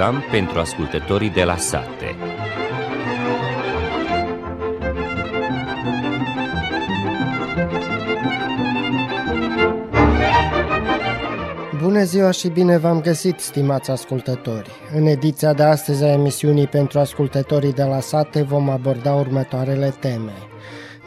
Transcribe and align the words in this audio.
program 0.00 0.24
pentru 0.30 0.58
ascultătorii 0.58 1.30
de 1.30 1.44
la 1.44 1.56
sate. 1.56 2.16
Bună 11.82 12.02
ziua 12.02 12.30
și 12.30 12.48
bine 12.48 12.76
v-am 12.76 13.00
găsit, 13.00 13.40
stimați 13.40 13.90
ascultători! 13.90 14.70
În 14.94 15.06
ediția 15.06 15.52
de 15.52 15.62
astăzi 15.62 16.04
a 16.04 16.12
emisiunii 16.12 16.66
pentru 16.66 16.98
ascultătorii 16.98 17.72
de 17.72 17.82
la 17.82 18.00
sate 18.00 18.42
vom 18.42 18.70
aborda 18.70 19.14
următoarele 19.14 19.94
teme. 20.00 20.49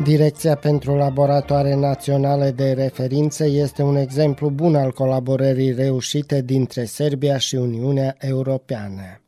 Direcția 0.02 0.56
pentru 0.56 0.96
Laboratoare 0.96 1.76
Naționale 1.76 2.52
de 2.52 2.72
Referință 2.72 3.46
este 3.46 3.82
un 3.82 3.96
exemplu 3.96 4.50
bun 4.50 4.76
al 4.76 4.92
colaborării 4.92 5.72
reușite 5.72 6.42
dintre 6.42 6.86
Serbia 6.86 7.38
și 7.38 7.56
Uniunea 7.56 8.16
Europeană. 8.20 9.22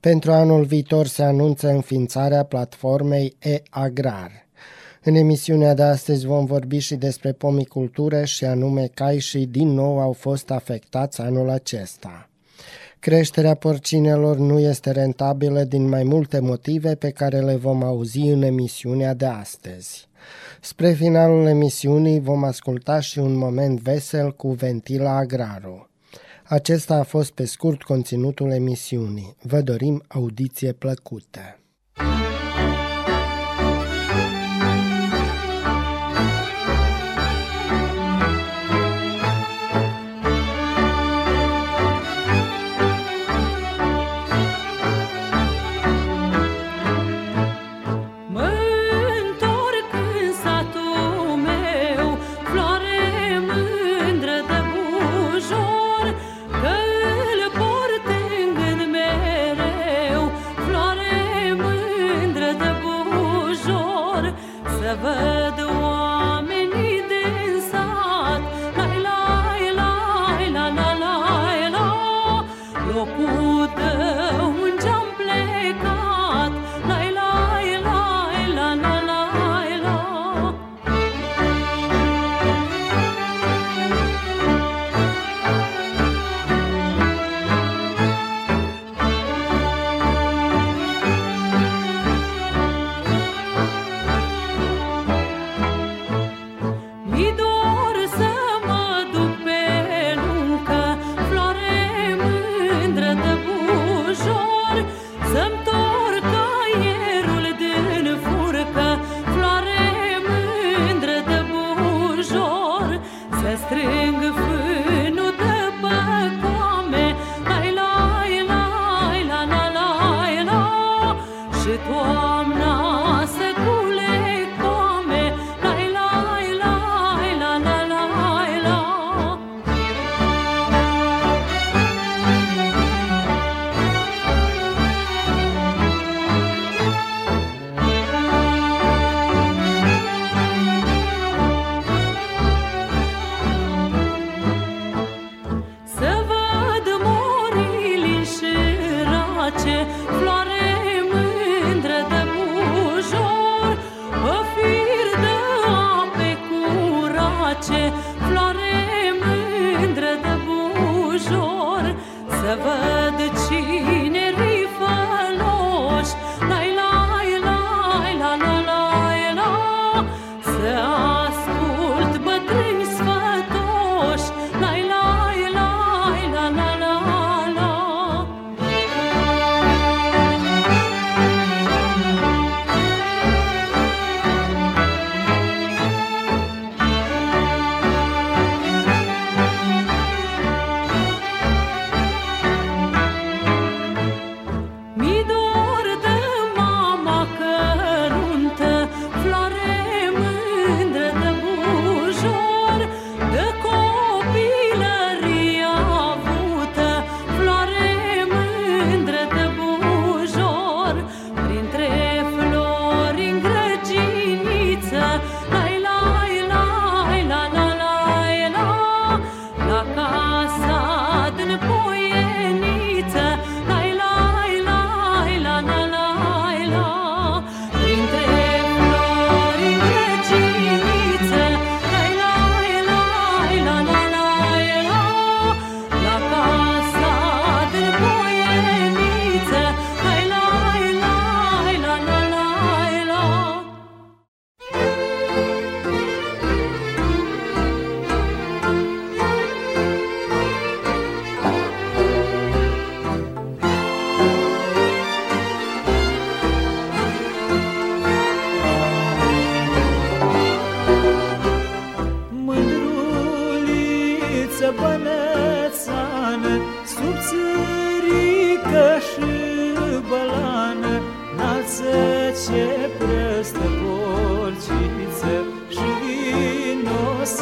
Pentru 0.00 0.32
anul 0.32 0.64
viitor 0.64 1.06
se 1.06 1.22
anunță 1.22 1.68
înființarea 1.68 2.42
platformei 2.42 3.36
e-agrar. 3.38 4.30
În 5.02 5.14
emisiunea 5.14 5.74
de 5.74 5.82
astăzi 5.82 6.26
vom 6.26 6.44
vorbi 6.44 6.78
și 6.78 6.94
despre 6.94 7.32
pomicultură 7.32 8.24
și 8.24 8.44
anume 8.44 8.90
cai 8.94 9.18
și 9.18 9.38
din 9.38 9.68
nou 9.68 10.00
au 10.00 10.12
fost 10.12 10.50
afectați 10.50 11.20
anul 11.20 11.50
acesta. 11.50 12.25
Creșterea 13.06 13.54
porcinelor 13.54 14.36
nu 14.36 14.58
este 14.58 14.90
rentabilă 14.90 15.64
din 15.64 15.88
mai 15.88 16.02
multe 16.02 16.40
motive 16.40 16.94
pe 16.94 17.10
care 17.10 17.40
le 17.40 17.56
vom 17.56 17.82
auzi 17.82 18.20
în 18.20 18.42
emisiunea 18.42 19.14
de 19.14 19.26
astăzi. 19.26 20.08
Spre 20.60 20.92
finalul 20.92 21.46
emisiunii 21.46 22.20
vom 22.20 22.44
asculta 22.44 23.00
și 23.00 23.18
un 23.18 23.34
moment 23.36 23.80
vesel 23.80 24.32
cu 24.32 24.52
Ventila 24.52 25.16
Agraru. 25.16 25.88
Acesta 26.44 26.94
a 26.94 27.02
fost 27.02 27.30
pe 27.30 27.44
scurt 27.44 27.82
conținutul 27.82 28.50
emisiunii. 28.50 29.36
Vă 29.42 29.60
dorim 29.60 30.02
audiție 30.08 30.72
plăcută. 30.72 31.58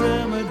cemetery. 0.04 0.43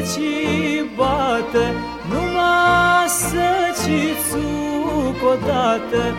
Ci 0.00 0.84
bată 0.96 1.64
Numai 2.10 3.08
să 3.08 3.48
ci 3.82 4.16
țuc 4.28 5.28
odată 5.32 6.14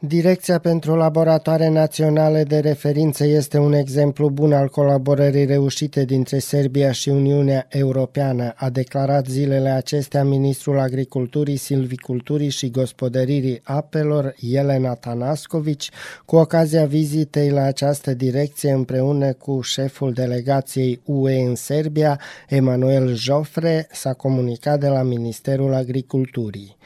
Direcția 0.00 0.58
pentru 0.58 0.94
Laboratoare 0.94 1.68
Naționale 1.68 2.42
de 2.42 2.58
Referință 2.58 3.24
este 3.24 3.58
un 3.58 3.72
exemplu 3.72 4.30
bun 4.30 4.52
al 4.52 4.68
colaborării 4.68 5.44
reușite 5.44 6.04
dintre 6.04 6.38
Serbia 6.38 6.92
și 6.92 7.08
Uniunea 7.08 7.66
Europeană, 7.68 8.52
a 8.56 8.70
declarat 8.70 9.26
zilele 9.26 9.68
acestea 9.68 10.24
ministrul 10.24 10.78
Agriculturii, 10.78 11.56
Silviculturii 11.56 12.48
și 12.48 12.70
Gospodăririi 12.70 13.60
Apelor, 13.62 14.34
Elena 14.52 14.94
Tanascovici, 14.94 15.90
cu 16.24 16.36
ocazia 16.36 16.84
vizitei 16.84 17.50
la 17.50 17.62
această 17.62 18.14
direcție 18.14 18.70
împreună 18.70 19.32
cu 19.32 19.60
șeful 19.60 20.12
delegației 20.12 21.00
UE 21.04 21.40
în 21.40 21.54
Serbia, 21.54 22.20
Emanuel 22.48 23.14
Jofre, 23.14 23.88
s-a 23.92 24.12
comunicat 24.12 24.80
de 24.80 24.88
la 24.88 25.02
Ministerul 25.02 25.74
Agriculturii. 25.74 26.76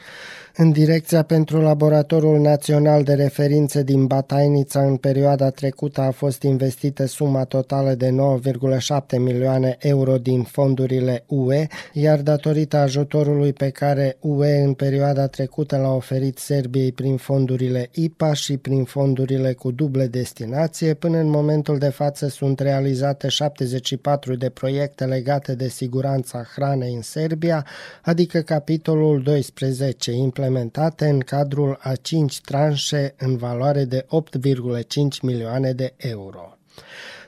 În 0.55 0.71
direcția 0.71 1.23
pentru 1.23 1.61
Laboratorul 1.61 2.39
Național 2.39 3.03
de 3.03 3.13
Referință 3.13 3.81
din 3.81 4.05
Batainița 4.05 4.81
în 4.81 4.97
perioada 4.97 5.49
trecută 5.49 6.01
a 6.01 6.11
fost 6.11 6.41
investită 6.41 7.05
suma 7.05 7.43
totală 7.43 7.93
de 7.93 8.09
9,7 8.09 9.17
milioane 9.17 9.75
euro 9.79 10.17
din 10.17 10.43
fondurile 10.43 11.23
UE, 11.27 11.67
iar 11.93 12.21
datorită 12.21 12.77
ajutorului 12.77 13.53
pe 13.53 13.69
care 13.69 14.17
UE 14.19 14.61
în 14.61 14.73
perioada 14.73 15.27
trecută 15.27 15.77
l-a 15.77 15.93
oferit 15.93 16.37
Serbiei 16.37 16.91
prin 16.91 17.17
fondurile 17.17 17.89
IPA 17.91 18.33
și 18.33 18.57
prin 18.57 18.83
fondurile 18.83 19.53
cu 19.53 19.71
duble 19.71 20.07
destinație, 20.07 20.93
până 20.93 21.17
în 21.17 21.29
momentul 21.29 21.77
de 21.77 21.89
față 21.89 22.27
sunt 22.27 22.59
realizate 22.59 23.27
74 23.27 24.35
de 24.35 24.49
proiecte 24.49 25.05
legate 25.05 25.55
de 25.55 25.67
siguranța 25.67 26.45
hranei 26.55 26.93
în 26.93 27.01
Serbia, 27.01 27.65
adică 28.01 28.39
capitolul 28.39 29.21
12, 29.21 30.11
implementate 30.43 31.05
în 31.05 31.19
cadrul 31.19 31.77
a 31.81 31.95
5 31.95 32.41
tranșe 32.41 33.13
în 33.17 33.37
valoare 33.37 33.85
de 33.85 34.05
8,5 34.05 35.21
milioane 35.21 35.71
de 35.71 35.93
euro. 35.97 36.57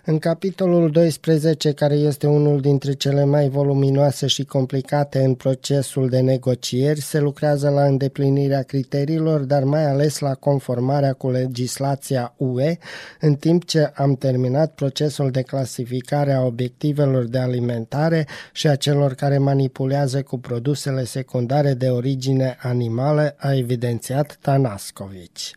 În 0.08 0.20
capitolul 0.20 0.92
12, 0.92 1.72
care 1.72 1.96
este 1.96 2.28
unul 2.28 2.62
dintre 2.62 2.94
cele 2.94 3.24
mai 3.24 3.50
voluminoase 3.50 4.28
și 4.28 4.44
complicate 4.44 5.24
în 5.24 5.34
procesul 5.34 6.10
de 6.10 6.20
negocieri, 6.20 7.02
se 7.02 7.20
lucrează 7.20 7.70
la 7.70 7.86
îndeplinirea 7.86 8.62
criteriilor, 8.62 9.40
dar 9.40 9.64
mai 9.64 9.86
ales 9.86 10.20
la 10.20 10.34
conformarea 10.34 11.14
cu 11.14 11.30
legislația 11.30 12.34
UE, 12.38 12.78
în 13.20 13.36
timp 13.36 13.66
ce 13.66 13.92
am 13.96 14.16
terminat 14.16 14.74
procesul 14.74 15.32
de 15.32 15.42
clasificare 15.42 16.34
a 16.34 16.42
obiectivelor 16.42 17.24
de 17.24 17.38
alimentare 17.38 18.28
și 18.54 18.68
a 18.68 18.76
celor 18.76 19.14
care 19.14 19.38
manipulează 19.38 20.22
cu 20.22 20.40
produsele 20.40 21.04
secundare 21.04 21.74
de 21.74 21.90
origine 21.90 22.58
animală, 22.62 23.36
a 23.38 23.54
evidențiat 23.54 24.38
Tanascovici. 24.42 25.54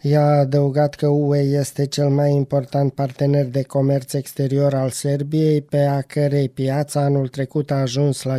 Ea 0.00 0.20
a 0.20 0.38
adăugat 0.38 0.94
că 0.94 1.06
UE 1.06 1.38
este 1.38 1.86
cel 1.86 2.08
mai 2.08 2.32
important 2.32 2.92
partener 2.92 3.46
de 3.46 3.62
comerț 3.62 4.12
exterior 4.12 4.74
al 4.74 4.90
Serbiei, 4.90 5.62
pe 5.62 5.78
a 5.78 6.00
cărei 6.00 6.48
piață 6.48 6.98
anul 6.98 7.28
trecut 7.28 7.70
a 7.70 7.74
ajuns 7.74 8.22
la 8.22 8.34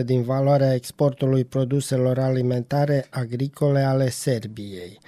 55% 0.00 0.04
din 0.04 0.22
valoarea 0.22 0.74
exportului 0.74 1.44
produselor 1.44 2.18
alimentare 2.18 3.06
agricole 3.10 3.80
ale 3.80 4.10
Serbiei. 4.10 4.98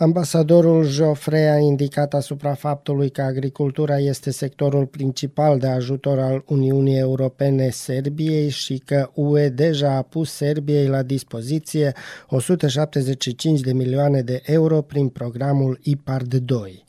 Ambasadorul 0.00 0.84
Joffre 0.84 1.48
a 1.48 1.58
indicat 1.58 2.14
asupra 2.14 2.54
faptului 2.54 3.10
că 3.10 3.22
agricultura 3.22 3.98
este 3.98 4.30
sectorul 4.30 4.86
principal 4.86 5.58
de 5.58 5.66
ajutor 5.66 6.18
al 6.18 6.42
Uniunii 6.46 6.98
Europene 6.98 7.68
Serbiei 7.70 8.48
și 8.48 8.82
că 8.84 9.10
UE 9.14 9.48
deja 9.48 9.96
a 9.96 10.02
pus 10.02 10.32
Serbiei 10.32 10.86
la 10.86 11.02
dispoziție 11.02 11.92
175 12.28 13.60
de 13.60 13.72
milioane 13.72 14.20
de 14.20 14.42
euro 14.44 14.80
prin 14.80 15.08
programul 15.08 15.78
IPARD 15.82 16.34
2. 16.34 16.84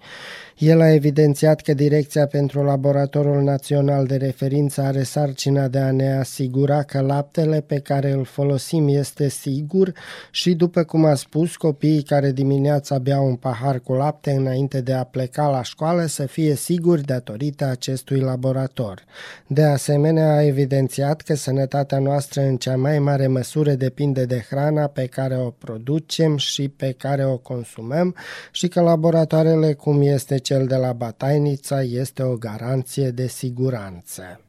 El 0.59 0.81
a 0.81 0.93
evidențiat 0.93 1.61
că 1.61 1.73
Direcția 1.73 2.27
pentru 2.27 2.63
Laboratorul 2.63 3.41
Național 3.41 4.05
de 4.05 4.15
Referință 4.15 4.81
are 4.81 5.03
sarcina 5.03 5.67
de 5.67 5.79
a 5.79 5.91
ne 5.91 6.17
asigura 6.17 6.83
că 6.83 6.99
laptele 6.99 7.61
pe 7.61 7.79
care 7.79 8.11
îl 8.11 8.25
folosim 8.25 8.87
este 8.87 9.29
sigur 9.29 9.93
și, 10.31 10.53
după 10.53 10.83
cum 10.83 11.05
a 11.05 11.15
spus, 11.15 11.55
copiii 11.55 12.01
care 12.01 12.31
dimineața 12.31 12.97
beau 12.97 13.25
un 13.25 13.35
pahar 13.35 13.79
cu 13.79 13.93
lapte 13.93 14.31
înainte 14.31 14.81
de 14.81 14.93
a 14.93 15.03
pleca 15.03 15.47
la 15.47 15.63
școală 15.63 16.05
să 16.05 16.25
fie 16.25 16.55
siguri 16.55 17.01
datorită 17.01 17.65
acestui 17.65 18.19
laborator. 18.19 19.03
De 19.47 19.63
asemenea, 19.63 20.35
a 20.35 20.43
evidențiat 20.43 21.21
că 21.21 21.35
sănătatea 21.35 21.99
noastră 21.99 22.41
în 22.41 22.57
cea 22.57 22.75
mai 22.75 22.99
mare 22.99 23.27
măsură 23.27 23.71
depinde 23.71 24.25
de 24.25 24.45
hrana 24.49 24.87
pe 24.87 25.05
care 25.05 25.37
o 25.37 25.49
producem 25.49 26.37
și 26.37 26.69
pe 26.69 26.95
care 26.97 27.25
o 27.25 27.37
consumăm 27.37 28.15
și 28.51 28.67
că 28.67 28.81
laboratoarele 28.81 29.73
cum 29.73 30.01
este 30.01 30.37
cel 30.49 30.67
de 30.67 30.75
la 30.75 30.93
Batainița 30.93 31.81
este 31.81 32.23
o 32.23 32.35
garanție 32.35 33.11
de 33.11 33.27
siguranță. 33.27 34.39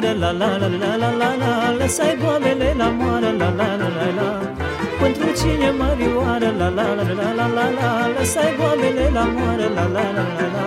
La 0.00 0.30
la 0.30 0.56
la 0.56 0.68
la 0.68 0.96
la 0.96 1.10
la 1.20 1.34
la 1.42 1.76
Lăsai 1.78 2.16
boabele 2.20 2.74
la 2.78 2.88
moară, 2.88 3.30
la 3.38 3.48
la 3.58 3.76
la 3.80 3.88
la 3.98 4.08
la 4.18 4.54
Pentru 5.00 5.28
cine 5.38 5.70
mărioară, 5.70 6.54
la 6.58 6.68
la 6.68 6.94
la 6.94 7.02
la 7.20 7.32
la 7.38 7.46
la 7.56 7.66
la 7.78 8.08
Lăsai 8.18 8.54
boabele 8.58 9.10
la 9.12 9.24
moară, 9.36 9.68
la 9.74 9.86
la 9.86 10.04
la 10.16 10.24
la 10.38 10.46
la 10.56 10.66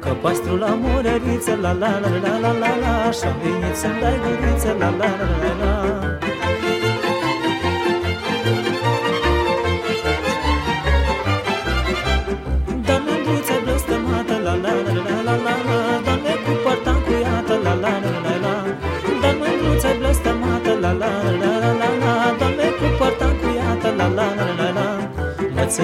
Că 0.00 0.08
pastru 0.22 0.56
la 0.56 0.78
morăriță, 0.80 1.58
la 1.60 1.72
la 1.72 1.98
la 2.02 2.10
la 2.24 2.38
la 2.38 2.52
la 2.62 2.72
la 2.82 3.10
Și-am 3.10 3.34
venit 3.42 3.76
să-mi 3.76 4.00
dai 4.00 4.18
guriță, 4.22 4.76
la 4.78 4.90
la 4.90 5.10
la 5.20 5.28
la 5.42 5.52
la 5.62 6.05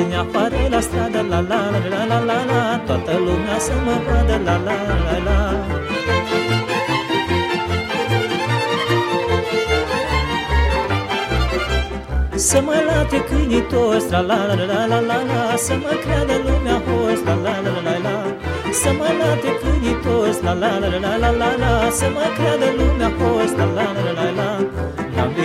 Ține 0.03 0.17
afară 0.17 0.57
la 0.71 0.81
stradă, 0.81 1.27
la 1.29 1.41
la 1.41 1.61
la 1.71 1.81
la 1.91 2.05
la 2.11 2.19
la 2.25 2.45
la 2.51 2.83
Toată 2.87 3.19
lumea 3.19 3.59
să 3.59 3.73
mă 3.85 3.97
vadă, 4.07 4.41
la 4.45 4.57
la 4.67 4.77
la 5.07 5.17
la 5.27 5.39
Să 12.35 12.61
mă 12.65 12.75
late 12.87 13.25
câinii 13.25 13.63
toți, 13.63 14.11
la 14.11 14.21
la 14.21 14.47
la 14.47 14.55
la 14.55 14.87
la 14.87 15.01
la 15.01 15.19
la 15.31 15.57
Să 15.57 15.75
mă 15.83 15.93
creadă 16.05 16.35
lumea 16.47 16.83
host, 16.87 17.25
la 17.25 17.35
la 17.35 17.55
la 17.65 17.75
la 17.87 17.97
la 18.07 18.17
Să 18.73 18.91
mă 18.99 19.09
late 19.21 19.51
câinii 19.61 19.97
toți, 20.05 20.43
la 20.45 20.53
la 20.53 20.79
la 20.79 20.89
la 21.05 21.17
la 21.17 21.31
la 21.31 21.51
la 21.63 21.91
Să 21.91 22.07
mă 22.15 22.27
creadă 22.37 22.69
lumea 22.79 23.11
host, 23.19 23.57
la 23.57 23.65
la 23.65 23.87
la 24.05 24.13
la 24.19 24.31
la 24.39 24.51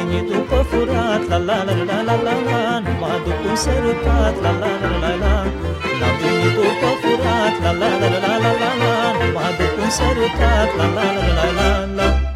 Am 0.07 0.13
venit 0.13 0.31
după 0.31 0.65
furat, 0.69 1.27
la 1.27 1.37
la 1.37 1.63
la 1.63 1.73
la 1.89 2.01
la 2.07 2.15
la 2.25 2.35
la 2.47 2.79
Nu 2.79 2.91
mă 2.99 3.07
aduc 3.15 3.39
un 3.49 3.55
sărutat, 3.55 4.41
la 4.41 4.51
la 4.51 4.71
la 4.81 4.91
la 5.03 5.11
la 5.23 5.33
N-am 5.99 6.15
venit 6.21 6.53
după 6.55 6.89
furat, 7.01 7.55
la 7.63 7.71
la 7.71 7.89
la 8.01 8.07
la 8.23 8.35
la 8.43 8.53
la 8.61 8.71
la 8.81 8.93
Nu 9.17 9.25
mă 9.33 9.41
aduc 9.47 9.73
un 9.83 9.89
sărutat, 9.89 10.69
la 10.77 10.85
la 10.95 11.05
la 11.15 11.25
la 11.37 11.45
la 11.57 11.69
la 11.95 12.26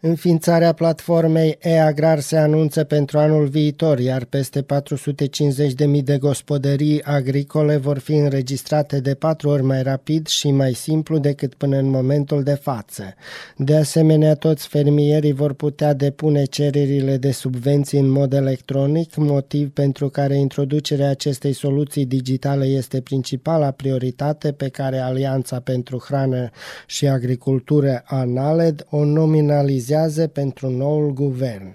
Înființarea 0.00 0.72
platformei 0.72 1.58
e-agrar 1.60 2.20
se 2.20 2.36
anunță 2.36 2.84
pentru 2.84 3.18
anul 3.18 3.46
viitor, 3.46 3.98
iar 3.98 4.24
peste 4.24 4.62
450.000 4.62 6.02
de 6.04 6.18
gospodării 6.18 7.02
agricole 7.02 7.76
vor 7.76 7.98
fi 7.98 8.12
înregistrate 8.12 9.00
de 9.00 9.14
patru 9.14 9.48
ori 9.48 9.62
mai 9.62 9.82
rapid 9.82 10.26
și 10.26 10.50
mai 10.50 10.72
simplu 10.72 11.18
decât 11.18 11.54
până 11.54 11.76
în 11.76 11.90
momentul 11.90 12.42
de 12.42 12.54
față. 12.54 13.14
De 13.56 13.76
asemenea, 13.76 14.34
toți 14.34 14.68
fermierii 14.68 15.32
vor 15.32 15.52
putea 15.52 15.94
depune 15.94 16.44
cererile 16.44 17.16
de 17.16 17.30
subvenții 17.30 17.98
în 17.98 18.08
mod 18.08 18.32
electronic, 18.32 19.14
motiv 19.14 19.70
pentru 19.70 20.08
care 20.08 20.36
introducerea 20.36 21.10
acestei 21.10 21.52
soluții 21.52 22.06
digitale 22.06 22.64
este 22.64 23.00
principala 23.00 23.70
prioritate 23.70 24.52
pe 24.52 24.68
care 24.68 24.98
Alianța 24.98 25.60
pentru 25.60 26.04
Hrană 26.06 26.50
și 26.86 27.06
Agricultură 27.06 28.02
ANALED 28.06 28.86
o 28.90 29.04
nominalizează 29.04 29.94
vizează 29.96 30.26
pentru 30.26 30.70
noul 30.70 31.12
guvern. 31.12 31.74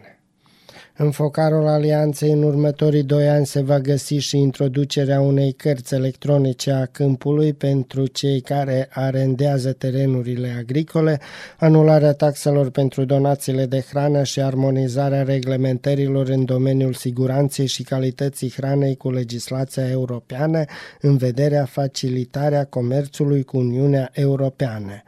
În 0.98 1.12
focarul 1.12 1.68
alianței 1.68 2.32
în 2.32 2.44
următorii 2.44 3.04
doi 3.04 3.30
ani 3.30 3.46
se 3.46 3.62
va 3.62 3.80
găsi 3.80 4.16
și 4.16 4.38
introducerea 4.38 5.22
unei 5.22 5.51
cărți 5.51 5.94
electronice 5.94 6.72
a 6.72 6.86
câmpului 6.86 7.54
pentru 7.54 8.06
cei 8.06 8.42
care 8.42 8.90
arendează 8.92 9.72
terenurile 9.72 10.56
agricole, 10.58 11.20
anularea 11.58 12.13
taxelor 12.13 12.70
pentru 12.70 13.06
donațiile 13.06 13.66
de 13.66 13.86
hrană 13.90 14.24
și 14.24 14.42
armonizarea 14.42 15.24
reglementărilor 15.24 16.28
în 16.28 16.46
domeniul 16.46 16.94
siguranței 16.94 17.68
și 17.68 17.84
calității 17.84 18.51
hranei 18.51 18.96
cu 18.96 19.12
legislația 19.12 19.90
europeană 19.90 20.63
în 21.00 21.18
vederea 21.18 21.66
facilitarea 21.66 22.66
comerțului 22.66 23.44
cu 23.44 23.58
Uniunea 23.58 24.10
Europeană. 24.13 25.04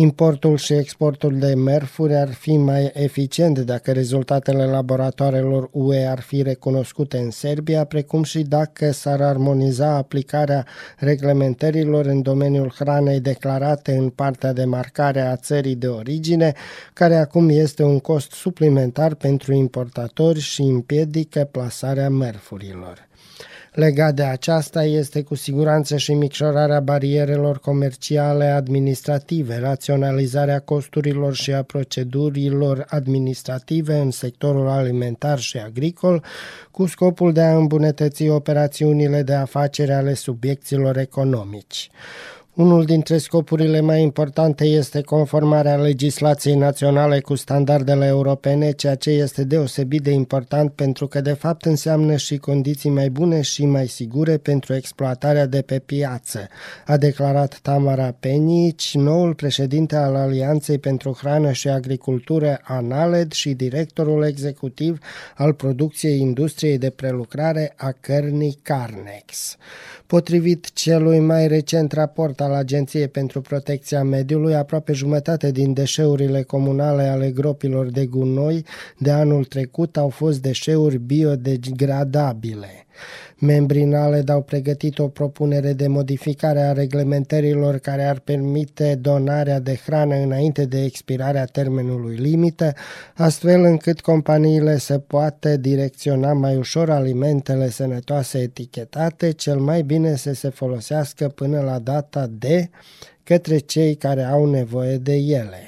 Importul 0.00 0.56
și 0.56 0.72
exportul 0.72 1.38
de 1.38 1.54
mărfuri 1.54 2.14
ar 2.14 2.32
fi 2.32 2.56
mai 2.56 2.90
eficient 2.94 3.58
dacă 3.58 3.92
rezultatele 3.92 4.64
laboratoarelor 4.64 5.68
UE 5.72 6.06
ar 6.06 6.20
fi 6.20 6.42
recunoscute 6.42 7.18
în 7.18 7.30
Serbia, 7.30 7.84
precum 7.84 8.22
și 8.22 8.42
dacă 8.42 8.90
s-ar 8.90 9.20
armoniza 9.20 9.94
aplicarea 9.94 10.66
reglementărilor 10.96 12.06
în 12.06 12.22
domeniul 12.22 12.72
hranei 12.78 13.20
declarate 13.20 13.96
în 13.96 14.08
partea 14.08 14.52
de 14.52 14.64
marcare 14.64 15.20
a 15.20 15.36
țării 15.36 15.76
de 15.76 15.88
origine, 15.88 16.52
care 16.92 17.16
acum 17.16 17.48
este 17.48 17.82
un 17.82 17.98
cost 17.98 18.32
suplimentar 18.32 19.14
pentru 19.14 19.52
importatori 19.52 20.40
și 20.40 20.62
împiedică 20.62 21.48
plasarea 21.50 22.10
mărfurilor. 22.10 23.07
Legat 23.78 24.14
de 24.14 24.22
aceasta 24.22 24.84
este 24.84 25.22
cu 25.22 25.34
siguranță 25.34 25.96
și 25.96 26.14
micșorarea 26.14 26.80
barierelor 26.80 27.58
comerciale 27.58 28.44
administrative, 28.44 29.58
raționalizarea 29.58 30.58
costurilor 30.58 31.34
și 31.34 31.52
a 31.52 31.62
procedurilor 31.62 32.84
administrative 32.88 33.94
în 33.94 34.10
sectorul 34.10 34.68
alimentar 34.68 35.38
și 35.38 35.58
agricol, 35.58 36.24
cu 36.70 36.86
scopul 36.86 37.32
de 37.32 37.40
a 37.40 37.56
îmbunătăți 37.56 38.28
operațiunile 38.28 39.22
de 39.22 39.34
afacere 39.34 39.94
ale 39.94 40.14
subiecților 40.14 40.96
economici. 40.96 41.90
Unul 42.58 42.84
dintre 42.84 43.18
scopurile 43.18 43.80
mai 43.80 44.02
importante 44.02 44.64
este 44.64 45.00
conformarea 45.00 45.76
legislației 45.76 46.54
naționale 46.54 47.20
cu 47.20 47.34
standardele 47.34 48.06
europene, 48.06 48.70
ceea 48.70 48.94
ce 48.94 49.10
este 49.10 49.44
deosebit 49.44 50.02
de 50.02 50.10
important 50.10 50.72
pentru 50.72 51.06
că 51.06 51.20
de 51.20 51.32
fapt 51.32 51.64
înseamnă 51.64 52.16
și 52.16 52.36
condiții 52.36 52.90
mai 52.90 53.10
bune 53.10 53.40
și 53.40 53.66
mai 53.66 53.86
sigure 53.86 54.36
pentru 54.36 54.74
exploatarea 54.74 55.46
de 55.46 55.62
pe 55.62 55.78
piață, 55.78 56.48
a 56.86 56.96
declarat 56.96 57.58
Tamara 57.62 58.14
Penici, 58.20 58.94
noul 58.94 59.34
președinte 59.34 59.96
al 59.96 60.14
Alianței 60.14 60.78
pentru 60.78 61.16
Hrană 61.20 61.52
și 61.52 61.68
Agricultură 61.68 62.60
ANALED 62.62 63.32
și 63.32 63.52
directorul 63.52 64.24
executiv 64.24 64.98
al 65.36 65.52
producției 65.52 66.20
industriei 66.20 66.78
de 66.78 66.90
prelucrare 66.90 67.72
a 67.76 67.94
cărnii 68.00 68.58
Carnex. 68.62 69.56
Potrivit 70.06 70.72
celui 70.72 71.18
mai 71.18 71.46
recent 71.46 71.92
raport 71.92 72.40
al 72.40 72.47
Agenției 72.52 73.08
pentru 73.08 73.40
Protecția 73.40 74.02
Mediului, 74.02 74.54
aproape 74.54 74.92
jumătate 74.92 75.50
din 75.50 75.72
deșeurile 75.72 76.42
comunale 76.42 77.02
ale 77.02 77.30
gropilor 77.30 77.86
de 77.90 78.06
gunoi 78.06 78.64
de 78.98 79.10
anul 79.10 79.44
trecut 79.44 79.96
au 79.96 80.08
fost 80.08 80.42
deșeuri 80.42 80.98
biodegradabile. 80.98 82.86
Membrii 83.40 83.84
NALED 83.84 84.28
au 84.28 84.42
pregătit 84.42 84.98
o 84.98 85.08
propunere 85.08 85.72
de 85.72 85.86
modificare 85.86 86.60
a 86.60 86.72
reglementărilor 86.72 87.78
care 87.78 88.04
ar 88.04 88.18
permite 88.18 88.94
donarea 88.94 89.60
de 89.60 89.80
hrană 89.84 90.14
înainte 90.14 90.64
de 90.64 90.82
expirarea 90.84 91.44
termenului 91.44 92.16
limită, 92.16 92.72
astfel 93.14 93.64
încât 93.64 94.00
companiile 94.00 94.78
să 94.78 94.98
poată 94.98 95.56
direcționa 95.56 96.32
mai 96.32 96.56
ușor 96.56 96.90
alimentele 96.90 97.70
sănătoase 97.70 98.38
etichetate, 98.38 99.30
cel 99.30 99.58
mai 99.58 99.82
bine 99.82 100.16
să 100.16 100.32
se 100.32 100.48
folosească 100.48 101.28
până 101.28 101.60
la 101.60 101.78
data 101.78 102.26
de 102.38 102.70
către 103.24 103.58
cei 103.58 103.94
care 103.94 104.22
au 104.22 104.50
nevoie 104.50 104.96
de 104.96 105.14
ele. 105.14 105.67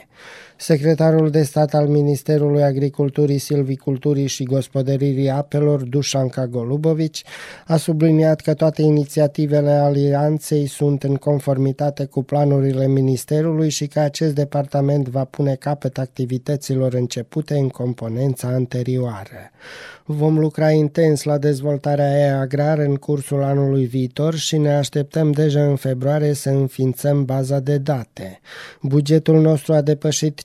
Secretarul 0.63 1.31
de 1.31 1.43
stat 1.43 1.75
al 1.75 1.87
Ministerului 1.87 2.63
Agriculturii, 2.63 3.39
Silviculturii 3.39 4.27
și 4.27 4.45
Gospodăririi 4.45 5.31
Apelor, 5.31 5.83
Dușanca 5.83 6.47
Golubovici, 6.47 7.23
a 7.67 7.77
subliniat 7.77 8.41
că 8.41 8.55
toate 8.55 8.83
inițiativele 8.83 9.71
alianței 9.71 10.67
sunt 10.67 11.03
în 11.03 11.15
conformitate 11.15 12.05
cu 12.05 12.23
planurile 12.23 12.87
Ministerului 12.87 13.69
și 13.69 13.87
că 13.87 14.01
acest 14.01 14.35
departament 14.35 15.09
va 15.09 15.25
pune 15.25 15.55
capăt 15.55 15.99
activităților 15.99 16.95
începute 16.95 17.55
în 17.55 17.69
componența 17.69 18.49
anterioară. 18.49 19.51
Vom 20.13 20.39
lucra 20.39 20.71
intens 20.71 21.23
la 21.23 21.39
dezvoltarea 21.39 22.19
e-agrar 22.19 22.79
în 22.79 22.95
cursul 22.95 23.43
anului 23.43 23.85
viitor 23.85 24.35
și 24.35 24.59
ne 24.59 24.75
așteptăm 24.75 25.33
deja 25.33 25.65
în 25.65 25.77
februarie 25.77 26.33
să 26.33 26.51
înființăm 26.51 27.25
baza 27.25 27.61
de 27.61 27.79
date. 27.79 28.41
Bugetul 28.83 29.41
nostru 29.41 29.73
a 29.73 29.81
depășit 29.81 30.43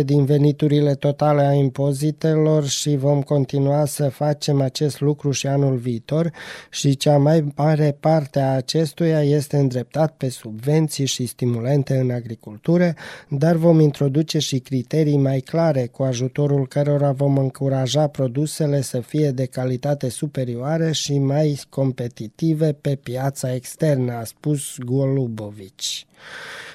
5% 0.00 0.04
din 0.04 0.24
veniturile 0.24 0.94
totale 0.94 1.42
a 1.46 1.52
impozitelor 1.52 2.66
și 2.66 2.96
vom 2.96 3.22
continua 3.22 3.84
să 3.84 4.08
facem 4.08 4.60
acest 4.60 5.00
lucru 5.00 5.30
și 5.30 5.46
anul 5.46 5.76
viitor 5.76 6.30
și 6.70 6.96
cea 6.96 7.18
mai 7.18 7.52
mare 7.56 7.96
parte 8.00 8.40
a 8.40 8.54
acestuia 8.54 9.22
este 9.22 9.56
îndreptat 9.56 10.14
pe 10.16 10.28
subvenții 10.28 11.06
și 11.06 11.26
stimulente 11.26 11.96
în 11.96 12.10
agricultură, 12.10 12.94
dar 13.28 13.56
vom 13.56 13.80
introduce 13.80 14.38
și 14.38 14.58
criterii 14.58 15.18
mai 15.18 15.40
clare 15.40 15.86
cu 15.86 16.02
ajutorul 16.02 16.66
cărora 16.66 17.12
vom 17.12 17.38
încuraja 17.38 18.06
produsele 18.06 18.78
să 18.80 19.00
fie 19.00 19.30
de 19.30 19.46
calitate 19.46 20.08
superioară 20.08 20.92
și 20.92 21.18
mai 21.18 21.60
competitive 21.68 22.72
pe 22.72 22.96
piața 22.96 23.54
externă, 23.54 24.12
a 24.12 24.24
spus 24.24 24.78
Golubovici. 24.78 26.06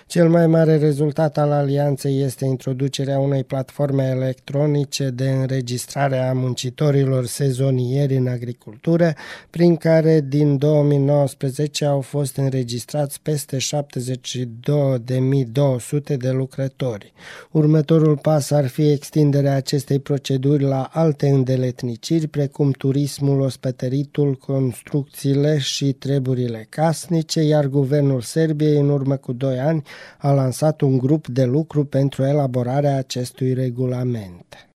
Cel 0.08 0.30
mai 0.30 0.48
mare 0.48 0.78
rezultat 0.78 1.38
al 1.38 1.52
alianței 1.52 2.22
este 2.22 2.46
introducerea 2.46 3.20
unei 3.20 3.44
platforme 3.44 4.04
electronice 4.04 5.10
de 5.10 5.30
înregistrare 5.30 6.18
a 6.18 6.34
muncitorilor 6.34 7.26
sezonieri 7.26 8.16
în 8.16 8.28
agricultură, 8.28 9.14
prin 9.50 9.76
care 9.76 10.22
din 10.22 10.58
2019 10.58 11.86
au 11.86 12.02
fost 12.02 12.38
înregistrați 12.38 13.22
peste 13.22 13.58
72.200 13.58 16.18
de 16.18 16.32
lucrători. 16.32 17.14
Următorul 17.52 18.18
pas 18.18 18.52
ar 18.52 18.68
fi 18.68 18.92
extinderea 18.92 19.56
acestei 19.56 20.00
proceduri 20.00 20.64
la 20.64 20.90
alte 20.94 21.28
îndeletniciri, 21.28 22.28
precum 22.28 22.72
turismul, 22.72 23.40
ospătăritul, 23.40 24.36
construcțiile 24.36 25.58
și 25.58 25.94
treburile 25.94 26.68
casnice, 26.70 27.42
iar 27.42 27.66
guvernul 27.66 28.22
Serbiei 28.22 28.80
în 28.80 28.90
urmă 28.90 29.16
cu 29.16 29.34
doi 29.34 29.60
ani 29.60 29.84
a 30.18 30.32
lansat 30.32 30.82
un 30.82 30.98
grup 30.98 31.28
de 31.28 31.44
lucru 31.44 31.86
pentru 31.86 32.24
elaborarea 32.24 32.98
acestui 32.98 33.54
regulament. 33.54 34.68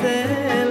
güzel 0.00 0.67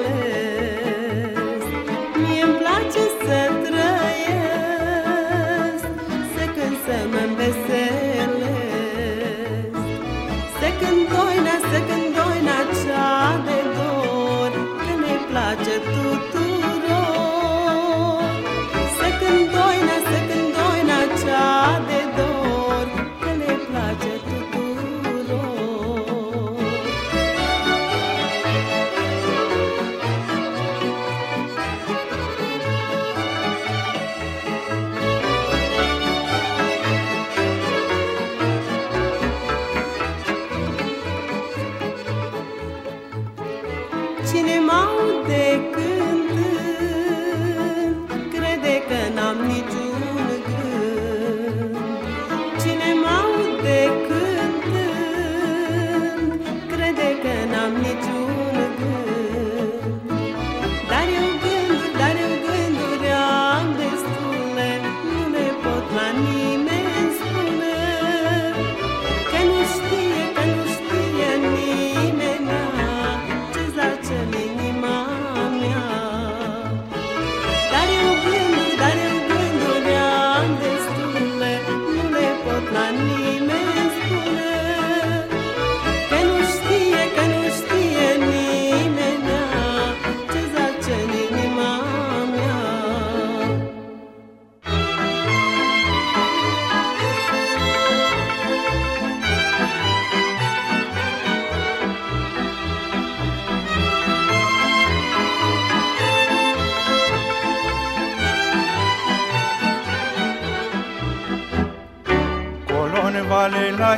la 113.88 113.95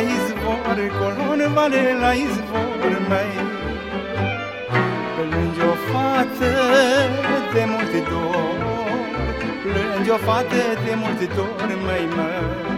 izvor, 0.00 0.76
colone 0.98 1.46
vale 1.54 1.82
la 2.00 2.12
izvor, 2.12 2.92
mai 3.08 3.30
Plânge 5.16 5.62
o 5.62 5.74
fată 5.90 6.50
de 7.52 7.64
multe 7.72 8.00
dor, 8.10 8.60
plânge 9.62 10.10
o 10.10 10.16
fată 10.16 10.60
de 10.84 10.94
multe 10.94 11.26
dor, 11.34 11.68
mai 11.86 12.08
mai 12.16 12.69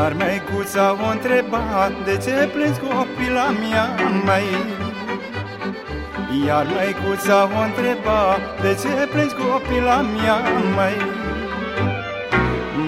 Iar 0.00 0.12
măicuța 0.12 0.96
o 1.04 1.10
întreba 1.10 1.92
De 2.04 2.18
ce 2.24 2.48
plângi 2.52 2.78
copila 2.78 3.48
mea, 3.60 3.86
mai 4.24 4.44
iar 6.46 6.66
măicuța 6.74 7.48
o 7.56 7.60
întreba 7.64 8.20
De 8.60 8.76
ce 8.80 9.06
plângi 9.12 9.34
copila 9.34 10.00
mea, 10.00 10.38
mai 10.76 10.96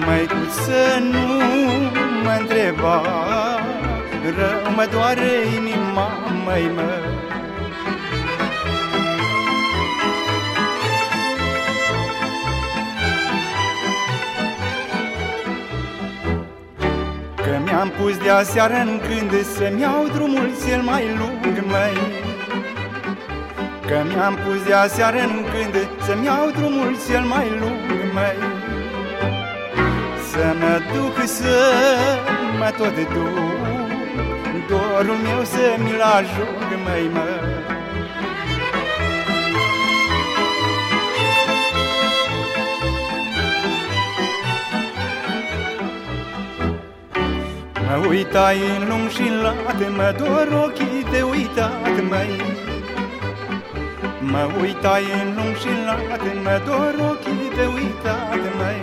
Măicuță 0.05 0.81
nu 1.11 1.25
mă 2.23 2.37
întreba 2.39 3.01
Rău 4.37 4.73
mă 4.75 4.87
doare 4.91 5.31
inima, 5.57 6.07
mai 6.45 6.71
mă 6.75 7.12
Că 17.83 17.89
mi-am 17.89 18.03
pus 18.03 18.17
de 18.17 18.29
aseară 18.29 18.73
în 18.73 18.99
când 19.07 19.45
Să-mi 19.55 19.81
iau 19.81 20.07
drumul 20.13 20.49
cel 20.65 20.81
mai 20.81 21.03
lung, 21.17 21.63
mai 21.71 21.93
Că 23.87 23.97
mi-am 24.07 24.37
pus 24.45 24.63
de 24.67 24.73
aseară 24.73 25.17
în 25.17 25.43
când 25.51 25.87
Să-mi 26.05 26.25
iau 26.25 26.49
drumul 26.57 26.97
cel 27.07 27.23
mai 27.23 27.47
lung, 27.59 28.13
mai 28.13 28.35
Să 30.31 30.55
mă 30.59 30.79
duc 30.93 31.25
să 31.25 31.55
mă 32.59 32.69
tot 32.77 32.95
duc 33.13 33.53
dorul 34.69 35.17
meu 35.23 35.43
să 35.43 35.75
mi-l 35.83 36.01
ajung, 36.01 36.83
măi, 36.85 37.09
măi. 37.13 37.52
Mă 47.93 48.05
uitai 48.07 48.57
în 48.77 48.87
lung 48.89 49.09
și 49.09 49.21
în 49.21 49.41
lat, 49.41 49.79
mă 49.97 50.15
dor 50.17 50.47
ochii 50.65 51.05
de 51.11 51.21
uitat, 51.21 51.95
măi. 52.09 52.35
Mă 54.19 54.43
uitai 54.61 55.03
în 55.21 55.27
lung 55.37 55.55
și 55.61 55.67
în 55.67 55.81
lat, 55.85 56.23
mă 56.43 56.61
dor 56.65 56.95
ochii 57.09 57.49
de 57.57 57.65
uitat, 57.77 58.41
măi. 58.59 58.81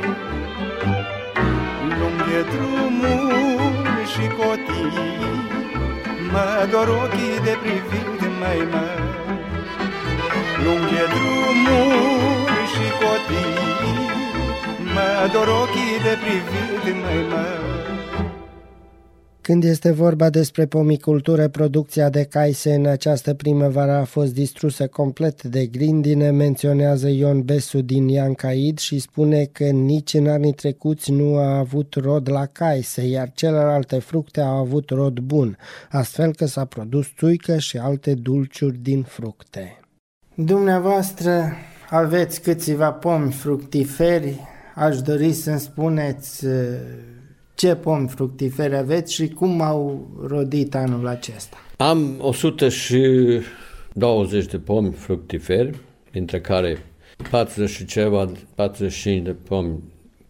Lung 1.98 2.20
e 2.38 2.40
drumul 2.52 3.86
și 4.12 4.24
cotii 4.36 5.18
Mă 6.32 6.68
dor 6.70 6.88
ochii 6.88 7.38
de 7.44 7.54
privit, 7.62 8.20
măi, 8.40 8.62
mă. 8.72 8.86
Lung 10.64 10.86
e 11.02 11.04
drumul 11.14 12.48
și 12.72 12.86
cotii 13.00 14.08
Mă 14.94 15.28
dor 15.32 15.48
ochii 15.62 15.98
de 16.02 16.14
privit, 16.22 16.84
măi, 17.02 17.24
măi 17.30 17.79
când 19.50 19.64
este 19.64 19.90
vorba 19.90 20.30
despre 20.30 20.66
pomicultură, 20.66 21.48
producția 21.48 22.10
de 22.10 22.24
caise 22.24 22.74
în 22.74 22.86
această 22.86 23.34
primăvară 23.34 23.92
a 23.92 24.04
fost 24.04 24.34
distrusă 24.34 24.86
complet 24.86 25.42
de 25.42 25.66
grindine, 25.66 26.30
menționează 26.30 27.08
Ion 27.08 27.42
Besu 27.42 27.80
din 27.80 28.08
Iancaid 28.08 28.78
și 28.78 28.98
spune 28.98 29.44
că 29.44 29.64
nici 29.64 30.14
în 30.14 30.26
anii 30.26 30.52
trecuți 30.52 31.10
nu 31.10 31.36
a 31.36 31.58
avut 31.58 31.94
rod 31.94 32.30
la 32.30 32.46
caise, 32.46 33.06
iar 33.06 33.30
celelalte 33.34 33.98
fructe 33.98 34.40
au 34.40 34.56
avut 34.56 34.90
rod 34.90 35.18
bun, 35.18 35.56
astfel 35.90 36.34
că 36.34 36.46
s-a 36.46 36.64
produs 36.64 37.06
țuică 37.16 37.58
și 37.58 37.78
alte 37.78 38.14
dulciuri 38.14 38.78
din 38.78 39.02
fructe. 39.02 39.80
Dumneavoastră 40.34 41.52
aveți 41.88 42.40
câțiva 42.40 42.92
pomi 42.92 43.32
fructiferi, 43.32 44.40
aș 44.74 45.00
dori 45.00 45.32
să-mi 45.32 45.60
spuneți 45.60 46.46
ce 47.60 47.74
pomi 47.74 48.08
fructiferi 48.08 48.76
aveți 48.76 49.14
și 49.14 49.28
cum 49.28 49.60
au 49.60 50.08
rodit 50.26 50.74
anul 50.74 51.06
acesta? 51.06 51.56
Am 51.76 52.14
120 52.18 54.46
de 54.46 54.58
pomi 54.58 54.92
fructiferi, 54.92 55.78
dintre 56.10 56.40
care 56.40 56.84
40 57.30 57.70
și 57.70 57.84
ceva, 57.84 58.30
45 58.54 59.24
de 59.24 59.30
pomi 59.30 59.78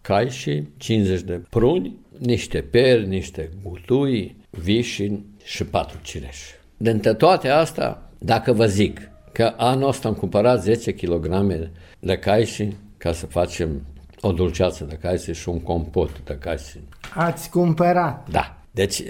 cai 0.01 0.31
și 0.31 0.63
50 0.77 1.21
de 1.21 1.41
pruni, 1.51 1.97
niște 2.19 2.61
peri, 2.61 3.07
niște 3.07 3.51
gutui, 3.63 4.37
vișini 4.51 5.25
și 5.45 5.65
patru 5.65 5.99
cireși. 6.03 6.55
Dintre 6.77 7.15
toate 7.15 7.49
astea, 7.49 8.11
dacă 8.19 8.53
vă 8.53 8.67
zic 8.67 9.01
că 9.33 9.55
anul 9.57 9.89
ăsta 9.89 10.09
am 10.09 10.15
cumpărat 10.15 10.63
10 10.63 10.93
kg 10.93 11.57
de 11.99 12.17
caiși 12.17 12.69
ca 12.97 13.13
să 13.13 13.27
facem 13.27 13.83
o 14.21 14.33
dulceață 14.33 14.85
de 14.85 14.95
caise 14.95 15.33
și 15.33 15.49
un 15.49 15.61
compot 15.61 16.21
de 16.25 16.37
caise. 16.41 16.81
Ați 17.15 17.51
cumpărat? 17.51 18.29
Da. 18.31 18.55
Deci 18.71 19.03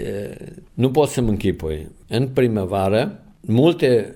nu 0.73 0.91
pot 0.91 1.07
să 1.07 1.21
mă 1.21 1.29
închipui. 1.29 1.87
În 2.07 2.27
primăvară, 2.27 3.19
multe 3.41 4.13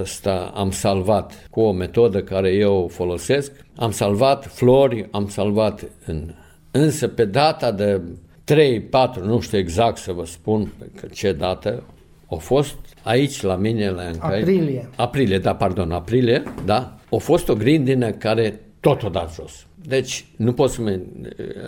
ăsta 0.00 0.52
am 0.54 0.70
salvat 0.70 1.48
cu 1.50 1.60
o 1.60 1.72
metodă 1.72 2.22
care 2.22 2.50
eu 2.50 2.88
folosesc. 2.88 3.52
Am 3.76 3.90
salvat 3.90 4.46
flori, 4.46 5.08
am 5.10 5.28
salvat 5.28 5.84
în... 6.06 6.34
Însă 6.70 7.08
pe 7.08 7.24
data 7.24 7.72
de 7.72 8.00
3, 8.44 8.80
4, 8.80 9.24
nu 9.24 9.40
știu 9.40 9.58
exact 9.58 9.96
să 9.96 10.12
vă 10.12 10.24
spun 10.24 10.72
că 11.00 11.06
ce 11.06 11.32
dată, 11.32 11.82
a 12.30 12.34
fost 12.34 12.76
aici 13.02 13.42
la 13.42 13.56
mine 13.56 13.90
la 13.90 14.02
Ancai. 14.02 14.38
Aprilie. 14.38 14.88
Aprilie, 14.96 15.38
da, 15.38 15.54
pardon, 15.54 15.90
aprilie, 15.90 16.42
da. 16.64 16.98
A 17.10 17.16
fost 17.16 17.48
o 17.48 17.54
grindină 17.54 18.10
care 18.10 18.60
tot 18.82 19.02
o 19.02 19.08
dat 19.08 19.34
jos. 19.34 19.66
Deci, 19.74 20.26
nu 20.36 20.52
pot 20.52 20.70
să 20.70 20.80
mă... 20.80 21.00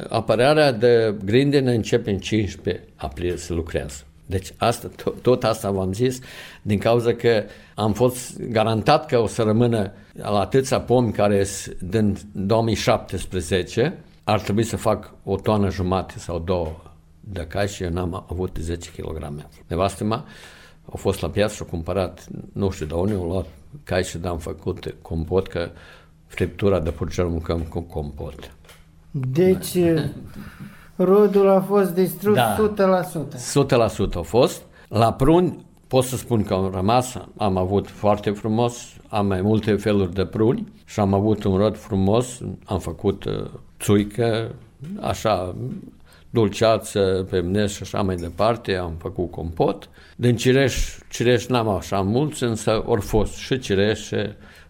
Apărarea 0.09 0.72
de 0.72 1.14
grindină 1.24 1.70
începe 1.70 2.11
în 2.11 2.18
15 2.18 2.85
aprilie 2.96 3.37
să 3.37 3.55
lucrează. 3.55 4.05
Deci 4.27 4.53
asta, 4.57 4.88
tot, 5.03 5.22
tot 5.22 5.44
asta 5.44 5.70
v-am 5.70 5.92
zis 5.92 6.18
din 6.62 6.79
cauza 6.79 7.12
că 7.12 7.44
am 7.74 7.92
fost 7.92 8.42
garantat 8.42 9.07
că 9.07 9.18
o 9.18 9.27
să 9.27 9.42
rămână 9.42 9.92
la 10.12 10.40
atâția 10.40 10.81
pomi 10.81 11.12
care 11.12 11.46
din 11.79 12.16
2017 12.33 13.98
ar 14.24 14.40
trebui 14.40 14.62
să 14.62 14.77
fac 14.77 15.14
o 15.24 15.37
tonă 15.37 15.70
jumate 15.70 16.18
sau 16.18 16.38
două 16.38 16.83
de 17.20 17.46
cai 17.46 17.68
și 17.68 17.83
eu 17.83 17.90
n-am 17.90 18.27
avut 18.31 18.57
10 18.61 18.90
kg. 18.96 19.33
Nevastă 19.66 20.05
mea 20.05 20.24
a 20.92 20.96
fost 20.96 21.20
la 21.20 21.29
piață 21.29 21.55
și 21.55 21.62
a 21.62 21.70
cumpărat, 21.70 22.27
nu 22.53 22.70
știu 22.70 22.87
de 22.87 22.94
unde, 22.94 23.14
au 23.14 23.27
luat 23.27 23.46
cai 23.85 24.05
și 24.05 24.18
am 24.24 24.38
făcut 24.38 24.94
compot 25.03 25.48
că 25.48 25.70
friptura 26.27 26.81
de 26.81 26.91
purcel 26.91 27.27
mâncăm 27.27 27.61
cu 27.61 27.81
compot. 27.81 28.57
Deci 29.11 29.77
rodul 30.97 31.49
a 31.49 31.61
fost 31.61 31.95
distrus 31.95 32.35
da. 32.35 32.57
100%. 33.05 34.11
100% 34.11 34.15
a 34.15 34.21
fost. 34.21 34.63
La 34.89 35.13
pruni 35.13 35.65
pot 35.87 36.05
să 36.05 36.17
spun 36.17 36.45
că 36.45 36.55
am 36.55 36.71
rămas, 36.75 37.19
am 37.37 37.57
avut 37.57 37.89
foarte 37.89 38.31
frumos, 38.31 38.97
am 39.09 39.27
mai 39.27 39.41
multe 39.41 39.75
feluri 39.75 40.15
de 40.15 40.25
pruni 40.25 40.73
și 40.85 41.01
am 41.01 41.15
avut 41.15 41.45
un 41.45 41.57
rod 41.57 41.77
frumos, 41.77 42.41
am 42.65 42.79
făcut 42.79 43.25
uh, 43.25 43.45
țuică, 43.81 44.55
așa, 45.01 45.55
dulceață, 46.31 47.27
pe 47.31 47.67
și 47.67 47.79
așa 47.83 48.03
mai 48.03 48.17
departe, 48.17 48.75
am 48.75 48.95
făcut 48.99 49.31
compot. 49.31 49.89
Din 50.17 50.37
cireș, 50.37 50.99
cireș 51.11 51.47
n-am 51.47 51.69
așa 51.69 52.01
mulți, 52.01 52.43
însă 52.43 52.83
ori 52.87 53.01
fost 53.01 53.35
și 53.35 53.59
cireș 53.59 54.01
și 54.07 54.17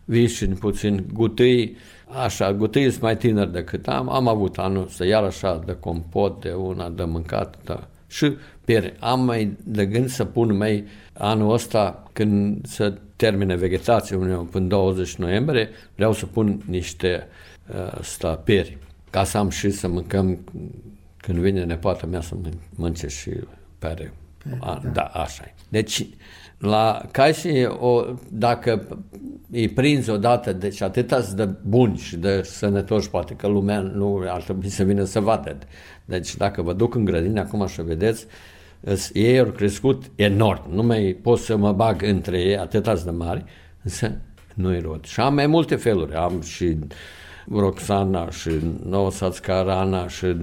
vișini 0.05 0.55
puțin, 0.55 1.07
gutâi, 1.12 1.77
așa, 2.25 2.53
gutâi 2.53 2.90
sunt 2.90 3.03
mai 3.03 3.17
tineri 3.17 3.53
decât 3.53 3.88
am, 3.88 4.09
am 4.09 4.29
avut 4.29 4.59
anul 4.59 4.85
ăsta, 4.85 5.05
iar 5.05 5.23
așa, 5.23 5.62
de 5.67 5.77
compot, 5.81 6.40
de 6.40 6.53
una, 6.53 6.88
de 6.88 7.05
mâncat, 7.05 7.59
da. 7.64 7.88
și 8.07 8.37
piere. 8.64 8.97
Am 8.99 9.25
mai 9.25 9.57
de 9.64 9.87
gând 9.87 10.09
să 10.09 10.25
pun 10.25 10.57
mai 10.57 10.85
anul 11.12 11.53
ăsta, 11.53 12.03
când 12.12 12.67
se 12.67 12.99
termine 13.17 13.57
vegetația 13.57 14.17
până 14.51 14.67
20 14.67 15.14
noiembrie, 15.14 15.69
vreau 15.95 16.12
să 16.12 16.27
pun 16.27 16.62
niște 16.67 17.27
uh, 17.69 18.03
sta 18.03 18.35
pieri, 18.35 18.79
ca 19.11 19.25
să 19.25 19.38
am 19.38 19.49
și 19.49 19.71
să 19.71 19.88
mâncăm 19.88 20.38
când 21.17 21.38
vine 21.38 21.64
nepoata 21.64 22.07
mea 22.07 22.21
să 22.21 22.35
mănânce 22.75 23.07
și 23.07 23.31
pere. 23.79 24.12
A, 24.59 24.81
da. 24.83 24.88
da, 24.88 25.03
așa 25.03 25.45
e. 25.47 25.55
Deci, 25.69 26.07
la 26.64 27.03
Caixa, 27.11 27.77
o, 27.81 28.05
dacă 28.29 29.03
îi 29.50 29.68
prinzi 29.68 30.11
odată, 30.11 30.53
deci 30.53 30.81
atâta 30.81 31.20
de 31.35 31.48
buni 31.62 31.96
și 31.96 32.16
de 32.16 32.42
sănătoși, 32.42 33.11
poate 33.11 33.35
că 33.35 33.46
lumea 33.46 33.81
nu 33.81 34.22
ar 34.29 34.42
trebui 34.42 34.68
să 34.68 34.83
vină 34.83 35.05
să 35.05 35.20
vadă. 35.20 35.59
Deci 36.05 36.37
dacă 36.37 36.62
vă 36.62 36.72
duc 36.72 36.94
în 36.94 37.05
grădină 37.05 37.40
acum 37.40 37.66
și 37.66 37.83
vedeți, 37.83 38.27
ei 39.12 39.38
au 39.38 39.46
crescut 39.46 40.03
enorm. 40.14 40.74
Nu 40.74 40.83
mai 40.83 41.18
pot 41.22 41.38
să 41.38 41.57
mă 41.57 41.72
bag 41.72 42.03
între 42.03 42.40
ei 42.40 42.57
atâta 42.57 42.94
de 42.94 43.11
mari, 43.11 43.44
însă 43.83 44.12
nu-i 44.55 44.81
rod. 44.81 45.05
Și 45.05 45.20
am 45.20 45.35
mai 45.35 45.46
multe 45.46 45.77
feluri. 45.77 46.14
Am 46.14 46.40
și 46.40 46.79
Roxana 47.50 48.31
și 48.31 48.50
Novosațcarana 48.85 50.09
și 50.09 50.37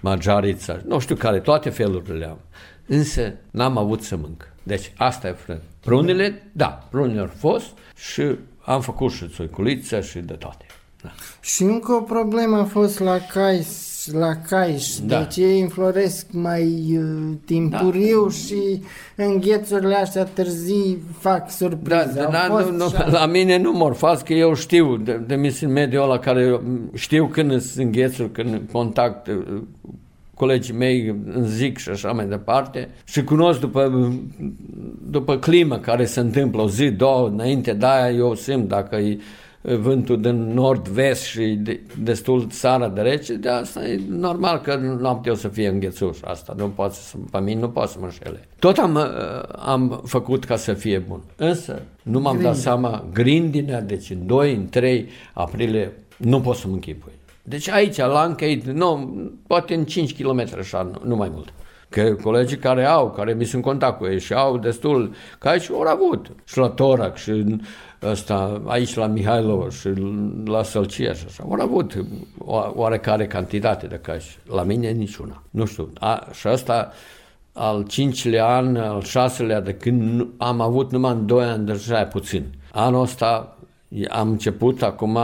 Majarița, 0.00 0.80
nu 0.86 0.98
știu 0.98 1.14
care, 1.14 1.40
toate 1.40 1.70
felurile 1.70 2.26
am. 2.26 2.38
Însă 2.86 3.34
n-am 3.50 3.76
avut 3.76 4.02
să 4.02 4.16
mânc. 4.16 4.51
Deci 4.62 4.92
asta 4.96 5.28
e 5.28 5.32
frân. 5.32 5.60
Prunile, 5.80 6.50
da, 6.52 6.86
prunile 6.90 7.20
au 7.20 7.30
fost 7.38 7.66
și 7.96 8.22
am 8.64 8.80
făcut 8.80 9.12
și 9.12 9.28
țuiculiță 9.28 10.00
și 10.00 10.18
de 10.18 10.32
toate. 10.32 10.66
Da. 11.02 11.10
Și 11.40 11.62
încă 11.62 11.92
o 11.92 12.00
problemă 12.00 12.56
a 12.56 12.64
fost 12.64 13.00
la 13.00 13.18
cais, 13.18 14.08
la 14.12 14.36
caiș. 14.36 14.96
Da. 14.96 15.18
Deci 15.18 15.36
ei 15.36 15.60
înfloresc 15.60 16.26
mai 16.30 16.96
uh, 16.96 17.32
timpuriu 17.44 18.24
da. 18.24 18.30
și 18.30 18.82
înghețurile 19.16 19.94
astea 19.94 20.24
târzii 20.24 21.02
fac 21.18 21.50
surpriză. 21.50 22.12
Da, 22.14 22.28
da, 22.30 22.46
nu, 22.46 22.70
nu, 22.70 22.92
la 23.10 23.26
mine 23.26 23.58
nu 23.58 23.72
mor 23.72 23.94
fac, 23.94 24.22
că 24.22 24.32
eu 24.32 24.54
știu, 24.54 24.96
de, 24.96 25.20
de 25.26 25.34
misiune 25.34 25.72
mediul 25.72 26.02
ăla 26.02 26.18
care 26.18 26.60
știu 26.94 27.26
când 27.26 27.60
sunt 27.60 27.84
înghețuri, 27.84 28.32
când 28.32 28.60
contact 28.72 29.26
uh, 29.26 29.62
colegii 30.42 30.74
mei 30.74 31.14
îmi 31.34 31.46
zic 31.46 31.78
și 31.78 31.88
așa 31.88 32.12
mai 32.12 32.26
departe 32.26 32.88
și 33.04 33.24
cunosc 33.24 33.60
după, 33.60 34.12
după 35.10 35.36
climă 35.36 35.78
care 35.78 36.04
se 36.04 36.20
întâmplă 36.20 36.62
o 36.62 36.68
zi, 36.68 36.90
două, 36.90 37.28
înainte 37.28 37.72
de 37.72 37.86
aia 37.86 38.10
eu 38.10 38.34
simt 38.34 38.68
dacă 38.68 38.96
e 38.96 39.18
vântul 39.60 40.20
din 40.20 40.52
nord-vest 40.52 41.22
și 41.22 41.44
de, 41.44 41.80
destul 42.02 42.46
țara 42.50 42.88
de 42.88 43.00
rece, 43.00 43.34
de 43.34 43.48
asta 43.48 43.84
e 43.84 44.00
normal 44.08 44.60
că 44.60 44.96
noaptea 45.00 45.32
o 45.32 45.34
să 45.34 45.48
fie 45.48 45.68
înghețuș. 45.68 46.18
Asta 46.24 46.54
nu 46.56 46.66
poate 46.68 46.94
să, 46.94 47.16
pe 47.30 47.38
mine 47.38 47.60
nu 47.60 47.68
poate 47.68 47.90
să 47.90 47.96
mă 48.00 48.04
înșele. 48.04 48.48
Tot 48.58 48.76
am, 48.76 48.98
am 49.58 50.02
făcut 50.04 50.44
ca 50.44 50.56
să 50.56 50.72
fie 50.72 50.98
bun. 50.98 51.20
Însă 51.36 51.82
nu 52.02 52.20
m-am 52.20 52.32
Grindine. 52.32 52.52
dat 52.52 52.56
seama, 52.56 53.04
grindinea, 53.12 53.80
deci 53.80 54.10
în 54.10 54.26
2, 54.26 54.54
în 54.54 54.68
3 54.68 55.08
aprilie, 55.32 55.92
nu 56.16 56.40
pot 56.40 56.56
să 56.56 56.66
mă 56.68 56.72
închipui. 56.72 57.12
Deci 57.42 57.68
aici, 57.68 57.96
la 57.96 58.20
Ancait, 58.20 58.64
nu, 58.64 59.14
poate 59.46 59.74
în 59.74 59.84
5 59.84 60.22
km 60.22 60.44
așa, 60.58 60.82
nu, 60.82 61.08
nu 61.08 61.16
mai 61.16 61.30
mult. 61.34 61.52
Că 61.88 62.14
colegii 62.22 62.56
care 62.56 62.84
au, 62.84 63.10
care 63.10 63.32
mi 63.32 63.44
sunt 63.44 63.62
contact 63.62 63.98
cu 63.98 64.06
ei 64.06 64.20
și 64.20 64.32
au 64.32 64.58
destul, 64.58 65.14
că 65.38 65.48
aici 65.48 65.70
au 65.70 65.80
avut. 65.80 66.30
Și 66.44 66.58
la 66.58 66.68
Torac 66.68 67.16
și 67.16 67.30
în 67.30 67.60
ăsta, 68.02 68.62
aici 68.66 68.94
la 68.94 69.06
Mihailova 69.06 69.70
și 69.70 69.88
la 70.44 70.62
Sălcia 70.62 71.12
și 71.12 71.24
așa. 71.26 71.42
Au 71.42 71.52
avut 71.52 72.04
o 72.38 72.70
oarecare 72.74 73.26
cantitate 73.26 73.86
de 73.86 74.00
căști. 74.02 74.38
La 74.48 74.62
mine 74.62 74.90
niciuna. 74.90 75.42
Nu 75.50 75.64
știu. 75.64 75.90
A, 75.98 76.28
și 76.32 76.48
ăsta 76.48 76.92
al 77.52 77.84
cincilea 77.86 78.46
an, 78.46 78.76
al 78.76 79.02
șaselea, 79.02 79.60
de 79.60 79.74
când 79.74 80.26
am 80.36 80.60
avut 80.60 80.92
numai 80.92 81.12
în 81.12 81.26
doi 81.26 81.44
ani, 81.44 81.66
deja 81.66 82.00
e 82.00 82.06
puțin. 82.06 82.44
Anul 82.72 83.02
ăsta 83.02 83.56
am 84.08 84.28
început 84.28 84.82
acum 84.82 85.18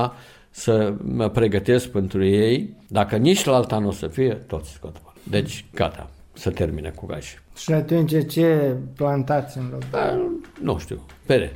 să 0.58 0.94
mă 1.02 1.28
pregătesc 1.28 1.88
pentru 1.88 2.24
ei. 2.24 2.74
Dacă 2.88 3.16
nici 3.16 3.44
la 3.44 3.54
alt 3.54 3.72
an 3.72 3.84
o 3.84 3.90
să 3.90 4.06
fie, 4.06 4.34
toți 4.34 4.70
scot. 4.70 4.96
Deci, 5.22 5.64
gata, 5.74 6.10
să 6.32 6.50
termine 6.50 6.92
cu 6.94 7.06
gași. 7.06 7.38
Și 7.56 7.72
atunci 7.72 8.26
ce 8.28 8.76
plantați 8.96 9.58
în 9.58 9.64
loc? 9.70 9.82
Da, 9.90 10.20
nu 10.60 10.78
știu, 10.78 11.00
pere. 11.26 11.52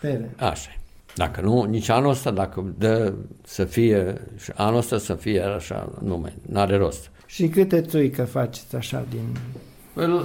Pere. 0.00 0.30
Așa 0.36 0.70
e. 0.74 0.78
Dacă 1.14 1.40
nu, 1.40 1.62
nici 1.62 1.88
anul 1.88 2.10
ăsta, 2.10 2.30
dacă 2.30 2.74
dă 2.78 3.12
să 3.44 3.64
fie, 3.64 4.20
și 4.38 4.52
anul 4.54 4.78
ăsta 4.78 4.98
să 4.98 5.14
fie 5.14 5.42
așa, 5.42 5.92
nu 6.02 6.16
mai, 6.16 6.32
n-are 6.48 6.76
rost. 6.76 7.10
Și 7.26 7.48
câte 7.48 7.80
țuică 7.80 8.24
faceți 8.24 8.76
așa 8.76 9.04
din... 9.10 9.36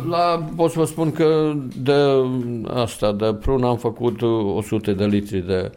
La, 0.10 0.50
pot 0.56 0.72
să 0.72 0.80
vă 0.80 0.86
spun 0.86 1.12
că 1.12 1.54
de 1.78 2.02
asta, 2.68 3.14
de 3.14 3.34
prun 3.34 3.64
am 3.64 3.78
făcut 3.78 4.22
100 4.22 4.92
de 4.92 5.06
litri 5.06 5.46
de 5.46 5.72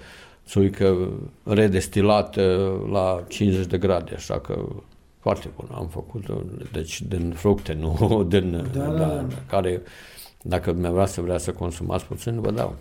țuică 0.47 1.09
redestilată 1.43 2.73
la 2.91 3.25
50 3.29 3.67
de 3.67 3.79
grade, 3.79 4.13
așa 4.15 4.39
că 4.39 4.65
foarte 5.21 5.49
bun 5.57 5.69
am 5.73 5.87
făcut, 5.87 6.25
deci 6.73 7.03
din 7.03 7.33
fructe, 7.37 7.73
nu 7.81 7.97
din, 8.33 8.69
Da, 8.73 8.81
da, 8.81 8.91
da, 8.91 9.07
da, 9.07 9.15
da. 9.15 9.35
care, 9.49 9.83
dacă 10.43 10.73
dumneavoastră 10.73 11.23
vrea 11.23 11.39
să 11.39 11.53
consumați 11.53 12.05
puțin, 12.05 12.41
vă 12.41 12.51
dau. 12.51 12.75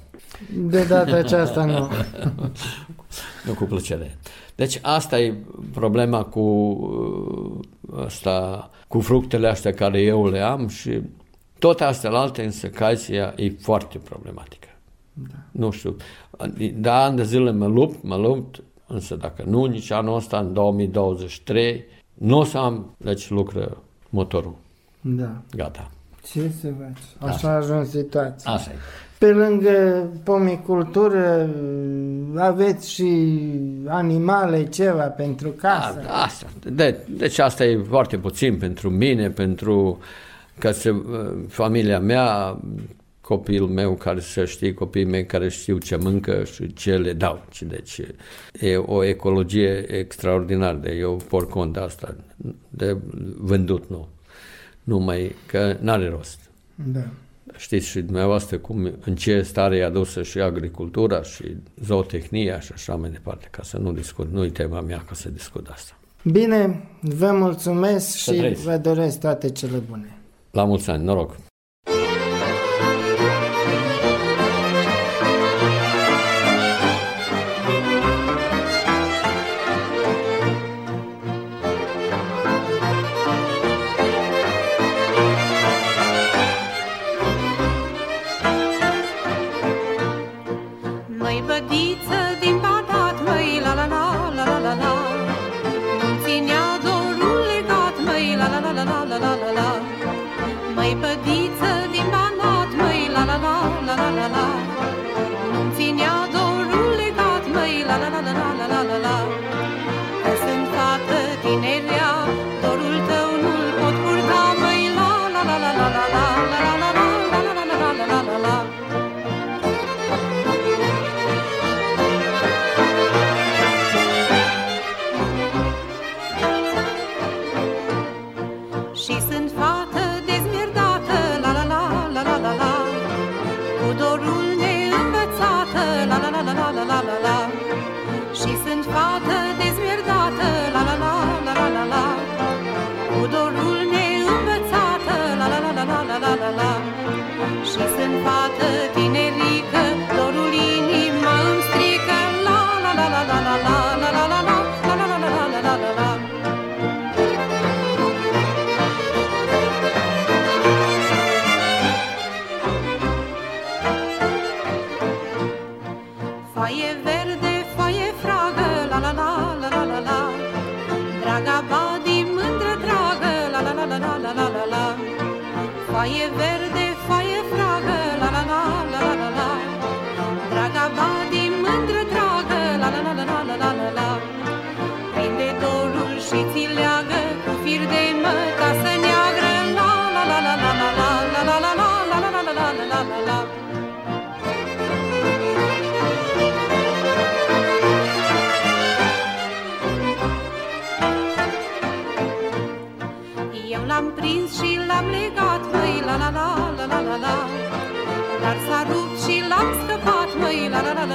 De 0.56 0.84
data 0.84 1.16
aceasta 1.16 1.66
nu. 1.66 1.88
Nu 3.46 3.54
cu 3.54 3.64
plăcere. 3.64 4.18
Deci 4.56 4.80
asta 4.82 5.20
e 5.20 5.34
problema 5.74 6.24
cu 6.24 6.40
uh, 6.40 8.04
asta, 8.06 8.70
cu 8.88 9.00
fructele 9.00 9.48
astea 9.48 9.74
care 9.74 10.02
eu 10.02 10.28
le 10.28 10.40
am 10.40 10.68
și 10.68 11.02
toate 11.60 11.84
astea 11.84 12.12
alte, 12.12 12.44
însă 12.44 12.68
caisia 12.68 13.34
e 13.36 13.50
foarte 13.50 13.98
problematică. 13.98 14.68
Da. 15.14 15.36
Nu 15.52 15.72
știu, 15.72 15.96
de 16.76 16.90
ani 16.90 17.16
de 17.16 17.24
zile 17.24 17.52
mă 17.52 17.68
lupt, 17.68 18.04
mă 18.04 18.16
lupt, 18.16 18.64
însă 18.88 19.16
dacă 19.16 19.44
nu, 19.46 19.66
nici 19.66 19.92
anul 19.92 20.16
ăsta, 20.16 20.38
în 20.38 20.54
2023, 20.54 21.84
nu 22.14 22.38
o 22.38 22.44
să 22.44 22.58
am, 22.58 22.96
deci 22.98 23.30
lucră 23.30 23.78
motorul. 24.10 24.56
Da. 25.02 25.32
Gata. 25.56 25.92
Ce 26.32 26.52
să 26.62 26.68
faci? 26.80 27.30
Așa 27.30 27.50
a 27.50 27.56
ajuns 27.56 27.90
situația. 27.90 28.52
Asta 28.52 28.72
e. 28.72 28.76
Pe 29.18 29.32
lângă 29.32 30.08
pomicultură 30.24 31.50
aveți 32.36 32.92
și 32.92 33.40
animale, 33.88 34.66
ceva 34.66 35.04
pentru 35.04 35.50
casă. 35.50 36.02
A, 36.08 36.24
asta. 36.24 36.46
De, 36.72 36.98
deci 37.10 37.40
asta 37.40 37.66
e 37.66 37.84
foarte 37.90 38.18
puțin 38.18 38.58
pentru 38.58 38.90
mine, 38.90 39.30
pentru 39.30 40.00
că 40.58 40.72
se, 40.72 41.02
familia 41.48 42.00
mea, 42.00 42.60
copilul 43.24 43.68
meu 43.70 43.96
care 43.96 44.20
să 44.20 44.46
știe, 44.46 44.74
copiii 44.74 45.06
mei 45.06 45.26
care 45.26 45.50
știu 45.50 45.78
ce 45.78 45.96
mâncă 45.96 46.44
și 46.44 46.74
ce 46.74 46.98
le 46.98 47.14
dau. 47.14 47.46
Și 47.52 47.66
Deci 47.66 48.02
e 48.60 48.78
o 48.78 49.04
ecologie 49.04 49.86
extraordinară 49.98 50.78
de 50.78 50.92
eu 50.92 51.22
por 51.30 51.48
cont 51.48 51.74
de 51.74 51.80
asta, 51.80 52.16
de 52.70 52.98
vândut, 53.38 53.90
nu. 53.90 54.08
Numai 54.84 55.36
că 55.46 55.78
n-are 55.80 56.10
rost. 56.10 56.40
Da. 56.76 57.04
Știți 57.58 57.88
și 57.88 58.02
dumneavoastră 58.02 58.58
cum, 58.58 58.92
în 59.06 59.16
ce 59.16 59.42
stare 59.42 59.78
e 59.78 59.84
adusă 59.84 60.24
și 60.24 60.40
agricultura 60.40 61.22
și 61.22 61.44
zootehnia 61.84 62.60
și 62.60 62.72
așa 62.74 62.96
mai 62.96 63.10
departe, 63.10 63.48
ca 63.52 63.64
să 63.64 63.78
nu 63.78 63.92
discut, 63.92 64.32
nu-i 64.32 64.50
tema 64.52 64.82
mea 64.82 65.04
ca 65.08 65.14
să 65.14 65.30
discut 65.30 65.68
asta. 65.68 65.98
Bine, 66.24 66.88
vă 67.02 67.32
mulțumesc 67.32 68.18
Să 68.18 68.34
și 68.34 68.40
trăiți. 68.40 68.64
vă 68.64 68.78
doresc 68.78 69.20
toate 69.20 69.50
cele 69.50 69.78
bune. 69.78 70.18
La 70.52 70.64
mulți 70.64 70.90
ani, 70.90 71.04
noroc! 71.04 71.36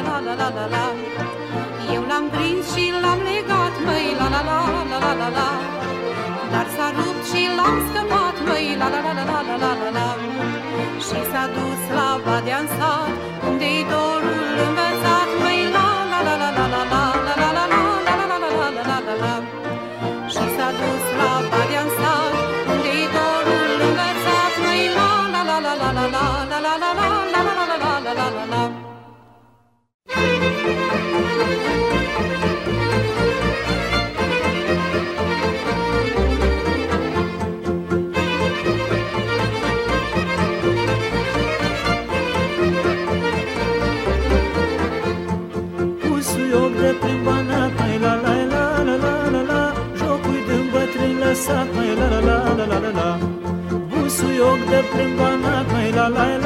La 0.07 0.21
la 0.27 0.35
la 0.35 0.35
la 0.35 0.49
la 0.49 0.49
la 0.49 0.49
la 0.49 0.49
la 0.57 0.67
la 0.75 0.87
Eu 1.95 2.03
l-am 2.11 2.27
prins 2.35 2.65
și 2.75 2.85
l-am 3.03 3.21
legat, 3.31 3.75
măi, 3.87 4.07
la 4.19 4.27
la 4.35 4.41
la 4.49 4.59
la 4.91 4.99
la 5.05 5.13
la 5.21 5.29
la 5.39 5.49
Dar 6.53 6.67
s-a 6.77 6.89
rupt 6.97 7.23
și 7.31 7.43
l-am 7.57 7.77
scăpat, 7.89 8.37
măi, 8.47 8.67
la 8.81 8.89
la 8.95 9.01
la 9.07 9.13
la 9.19 9.25
la 9.31 9.41
la 9.49 9.57
la 9.65 9.73
la 9.81 9.89
la 9.99 10.09
Și 11.07 11.19
s-a 11.31 11.45
dus 11.57 11.83
la 11.97 12.09
Badea 12.25 12.59
în 12.63 12.69
sat, 12.77 13.13
unde-i 13.49 13.81
dorul 13.93 14.47
învățat, 14.67 14.88
lăsat, 51.29 51.67
mai 51.75 51.95
la 51.99 52.07
la 52.13 52.21
la 52.29 52.37
la 52.59 52.65
la 52.73 52.79
la 52.85 52.91
la 52.99 53.11
Busuioc 53.91 54.59
de 54.71 54.81
prin 54.91 55.13
banat, 55.19 55.65
mai 55.73 55.91
la 55.97 56.07
la 56.09 56.09
la 56.09 56.27
la 56.27 56.37
la 56.37 56.38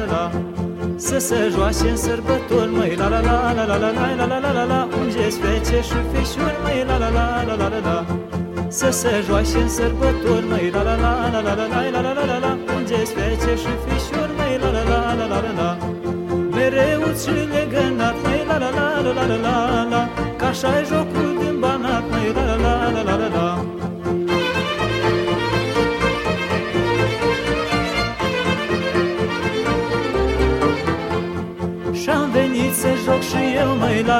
la 0.00 0.06
la 0.06 0.16
la 0.16 0.30
la 0.30 0.30
la 0.30 0.30
Să 0.96 1.18
se 1.18 1.48
joace 1.50 1.88
în 1.88 1.96
sărbători, 1.96 2.72
mai 2.76 2.94
la 2.96 3.08
la 3.08 3.20
la 3.20 3.52
la 3.52 3.64
la 3.64 3.76
la 3.76 3.90
la 3.90 4.14
la 4.16 4.26
la 4.26 4.38
la 4.38 4.52
la 4.52 4.64
la 4.64 4.88
Ungeți 5.00 5.38
fece 5.38 5.80
și 5.88 5.98
fișuri, 6.12 6.58
mai 6.62 6.84
la 6.86 6.96
la 6.98 7.08
la 7.08 7.44
la 7.46 7.54
la 7.54 7.68
la 7.68 7.78
la 7.78 8.06
Să 8.68 8.90
se 8.90 9.22
joace 9.26 9.58
în 9.58 9.68
sărbători, 9.68 10.46
mai 10.48 10.70
la 10.70 10.82
la 10.82 10.94
la 10.94 11.30
la 11.32 11.40
la 11.40 11.54
la 11.54 11.66
la 11.66 11.90
la 11.90 12.00
la 12.00 12.12
la 12.12 12.24
la 12.24 12.38
la 12.38 12.58
Ungeți 12.76 13.12
fece 13.12 13.54
și 13.62 13.72
fișuri, 13.84 14.32
mai 14.36 14.58
la 14.58 14.70
la 14.70 14.82
la 14.90 15.14
la 15.18 15.26
la 15.26 15.40
la 15.40 15.52
la 15.60 15.76
Mereu 16.54 17.02
și 17.22 17.34
legănat, 17.54 18.16
mai 18.22 18.44
la 18.48 18.58
la 18.58 18.70
la 18.70 19.00
la 19.04 19.12
la 19.12 19.24
la 19.26 19.36
la 19.72 19.82
la 19.92 20.08
Ca 20.36 20.46
așa-i 20.46 20.84
jocul 20.90 21.19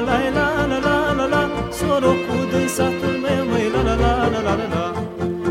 la 0.08 0.18
la 0.36 0.46
la 0.70 0.78
la 0.78 0.78
la 0.86 1.12
la 1.18 1.26
la 1.34 1.42
Sorocul 1.78 2.44
din 2.52 2.68
satul 2.76 3.16
meu, 3.24 3.42
măi, 3.50 3.66
la 3.74 3.80
la 3.88 3.94
la 4.02 4.12
la 4.32 4.40
la 4.46 4.54
la 4.60 4.66
la 4.74 4.84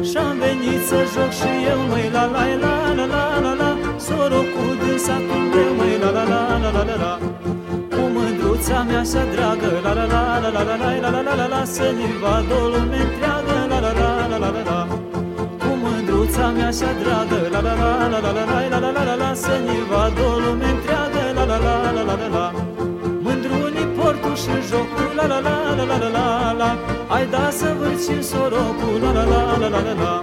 Și-am 0.09 0.35
venit 0.43 0.81
să 0.89 0.99
joc 1.13 1.31
și 1.39 1.51
eu, 1.71 1.79
măi, 1.89 2.09
la 2.15 2.25
la 2.33 2.43
la 2.63 2.73
la 2.99 3.05
la 3.13 3.23
la 3.45 3.53
la 3.61 3.69
Sorocul 4.07 4.73
din 4.81 4.97
satul 5.05 5.43
meu, 5.53 5.71
măi, 5.79 5.95
la 6.03 6.09
la 6.17 6.23
la 6.31 6.41
la 6.63 6.69
la 6.75 6.83
la 6.89 6.95
la 7.03 7.13
Cu 7.93 8.01
mândruța 8.15 8.77
mea 8.87 8.99
așa 8.99 9.23
dragă, 9.33 9.71
la 9.85 9.91
la 9.99 10.05
la 10.13 10.21
la 10.43 10.49
la 10.55 10.61
la 10.69 10.75
la 10.81 10.89
la 11.03 11.09
la 11.15 11.21
la 11.27 11.33
la 11.41 11.47
la 11.53 11.61
Să-mi 11.75 12.07
vadă 12.21 12.55
o 12.63 12.67
lume 12.73 12.99
întreagă, 13.05 13.57
la 13.71 13.77
la 13.85 13.91
la 13.99 14.09
la 14.31 14.37
la 14.43 14.49
la 14.55 14.61
la 14.69 14.79
Cu 15.61 15.69
mândruța 15.81 16.45
mea 16.55 16.67
așa 16.67 16.91
dragă, 17.01 17.39
la 17.53 17.59
la 17.67 17.73
la 17.81 17.91
la 18.11 18.19
la 18.25 18.31
la 18.37 18.43
la 18.49 18.57
la 18.71 18.79
la 18.79 18.91
la 18.97 19.03
la 19.09 19.15
la 19.23 19.29
Să-mi 19.43 19.79
vadă 19.89 20.21
o 20.33 20.39
lume 20.43 20.67
întreagă, 20.75 21.23
la 21.37 21.43
la 21.51 21.57
la 21.65 21.91
la 21.95 22.01
la 22.07 22.15
la 22.21 22.27
la 22.37 22.45
Mândrunii 22.51 22.78
în 24.53 24.61
jocul 24.69 25.09
La 25.15 25.25
la 25.31 25.39
la 25.39 25.55
la 25.77 25.83
la 25.83 25.97
la 25.97 26.09
la 26.15 26.51
la 26.61 26.69
Ai 27.15 27.25
da 27.27 27.49
să 27.51 27.75
vârți 27.79 28.11
sorocul 28.29 28.99
La 29.01 29.11
la 29.11 29.23
la 29.23 29.57
la 29.61 29.67
la 29.67 29.81
la 29.87 29.93
la 30.01 30.13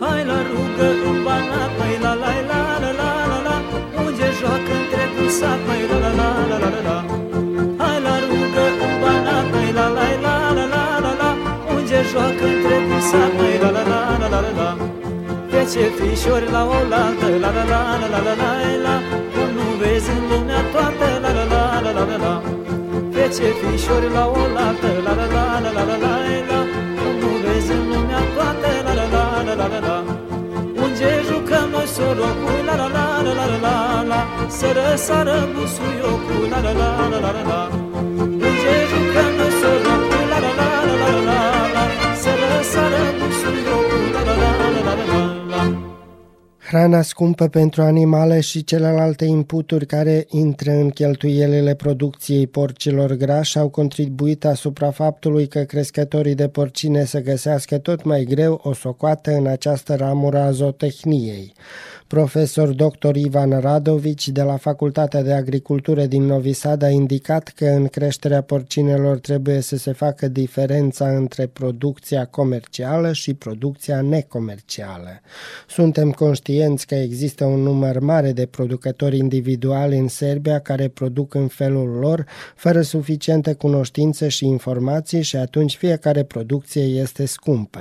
Hai 0.00 0.24
la 0.30 0.38
rugă 0.50 0.88
în 1.08 1.22
banat, 1.24 1.70
mai 1.78 1.94
la 2.04 2.12
la 2.22 2.32
la 2.50 2.60
la 2.82 2.90
la 3.00 3.10
la 3.30 3.38
la 3.46 3.56
Unde 4.04 4.28
joacă 4.38 4.72
întregul 4.80 5.28
sat, 5.38 5.58
mai 5.66 5.82
la 5.90 5.98
la 6.04 6.10
la 6.20 6.28
la 6.50 6.58
la 6.64 6.70
la 6.76 6.98
la 8.04 8.14
rugă 8.28 8.64
în 8.86 8.94
banat, 9.02 9.46
mai 9.52 9.72
la 9.78 9.86
la 9.96 10.06
la 10.24 10.34
la 10.72 10.84
la 11.04 11.12
la 11.20 11.30
Unde 11.74 12.00
joacă 12.10 12.44
între 12.52 12.76
sat, 13.10 13.32
mai 13.38 13.58
la 13.62 13.70
la 13.76 13.82
la 13.90 14.00
la 14.20 14.28
la 14.28 14.40
la 14.40 14.52
la 14.60 14.97
ce 15.72 15.90
fișori 15.98 16.50
la 16.50 16.62
o 16.64 16.78
La 16.92 17.02
la 17.20 17.28
la 17.44 17.50
la 17.70 17.82
la 18.00 18.08
la 18.14 18.34
la 18.42 18.50
la 18.84 18.94
Cum 19.32 19.48
nu 19.56 19.66
vezi 19.80 20.10
în 20.10 20.22
lumea 20.30 20.60
toată 20.72 21.06
La 21.22 21.30
la 21.36 21.44
la 21.52 21.62
la 21.84 21.90
la 21.96 22.04
la 22.10 22.16
la 22.24 22.34
Fece 23.14 23.48
fișori 23.60 24.08
la 24.16 24.24
o 24.26 24.42
La 24.56 24.66
la 25.04 25.12
la 25.16 25.24
la 25.32 25.58
la 25.64 25.70
la 25.76 25.96
la 26.04 26.14
la 26.50 26.58
Cum 26.98 27.14
nu 27.20 27.30
vezi 27.44 27.72
în 27.72 27.82
lumea 27.90 28.22
toată 28.34 28.68
La 28.86 28.92
la 28.98 29.06
la 29.14 29.24
la 29.46 29.54
la 29.60 29.66
la 29.72 29.78
la 29.86 29.96
Unde 30.84 31.10
jucăm 31.28 31.68
noi 31.74 31.88
sorocul 31.94 32.60
La 32.68 32.74
la 32.80 32.88
la 32.96 33.06
la 33.26 33.32
la 33.38 33.46
la 33.66 34.04
la 34.10 34.20
Să 34.48 34.68
răsară 34.76 35.48
busuiocul 35.52 36.44
La 36.50 36.60
la 36.66 36.72
la 36.80 36.90
la 37.12 37.18
la 37.24 37.30
la 37.36 37.42
la 37.50 37.87
Hrana 46.68 47.02
scumpă 47.02 47.48
pentru 47.48 47.82
animale 47.82 48.40
și 48.40 48.64
celelalte 48.64 49.24
inputuri 49.24 49.86
care 49.86 50.26
intră 50.30 50.70
în 50.70 50.90
cheltuielile 50.90 51.74
producției 51.74 52.46
porcilor 52.46 53.12
grași 53.12 53.58
au 53.58 53.68
contribuit 53.68 54.44
asupra 54.44 54.90
faptului 54.90 55.46
că 55.46 55.60
crescătorii 55.62 56.34
de 56.34 56.48
porcine 56.48 57.04
să 57.04 57.20
găsească 57.20 57.78
tot 57.78 58.04
mai 58.04 58.24
greu 58.24 58.60
o 58.62 58.72
socoată 58.72 59.30
în 59.30 59.46
această 59.46 59.94
ramură 59.94 60.38
a 60.38 60.50
zootehniei. 60.50 61.52
Profesor 62.08 62.68
dr. 62.68 63.14
Ivan 63.14 63.60
Radovici 63.60 64.28
de 64.28 64.42
la 64.42 64.56
Facultatea 64.56 65.22
de 65.22 65.32
Agricultură 65.32 66.06
din 66.06 66.22
Novi 66.22 66.52
Sad 66.52 66.82
a 66.82 66.88
indicat 66.88 67.48
că 67.48 67.64
în 67.64 67.86
creșterea 67.86 68.40
porcinelor 68.40 69.18
trebuie 69.18 69.60
să 69.60 69.76
se 69.76 69.92
facă 69.92 70.28
diferența 70.28 71.08
între 71.08 71.46
producția 71.46 72.24
comercială 72.24 73.12
și 73.12 73.34
producția 73.34 74.00
necomercială. 74.00 75.20
Suntem 75.68 76.10
conștienți 76.10 76.86
că 76.86 76.94
există 76.94 77.44
un 77.44 77.60
număr 77.60 77.98
mare 77.98 78.32
de 78.32 78.46
producători 78.46 79.16
individuali 79.16 79.98
în 79.98 80.08
Serbia 80.08 80.58
care 80.58 80.88
produc 80.88 81.34
în 81.34 81.46
felul 81.46 81.88
lor, 81.88 82.24
fără 82.54 82.82
suficiente 82.82 83.52
cunoștințe 83.52 84.28
și 84.28 84.46
informații 84.46 85.22
și 85.22 85.36
atunci 85.36 85.76
fiecare 85.76 86.22
producție 86.22 86.82
este 86.82 87.24
scumpă. 87.26 87.80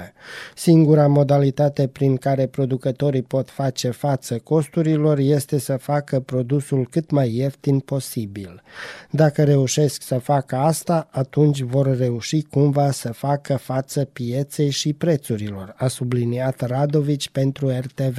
Singura 0.56 1.08
modalitate 1.08 1.88
prin 1.88 2.16
care 2.16 2.46
producătorii 2.46 3.22
pot 3.22 3.50
face 3.50 3.90
față 3.90 4.16
costurilor 4.44 5.18
este 5.18 5.58
să 5.58 5.78
facă 5.78 6.20
produsul 6.20 6.88
cât 6.90 7.12
mai 7.12 7.36
ieftin 7.36 7.80
posibil. 7.80 8.62
Dacă 9.10 9.44
reușesc 9.44 10.02
să 10.02 10.18
facă 10.18 10.56
asta, 10.56 11.08
atunci 11.12 11.62
vor 11.62 11.98
reuși 11.98 12.42
cumva 12.42 12.92
să 12.92 13.12
facă 13.12 13.56
față 13.56 14.04
pieței 14.04 14.70
și 14.70 14.94
prețurilor, 14.94 15.74
a 15.78 15.88
subliniat 15.88 16.62
Radovici 16.62 17.30
pentru 17.30 17.68
RTV. 17.68 18.18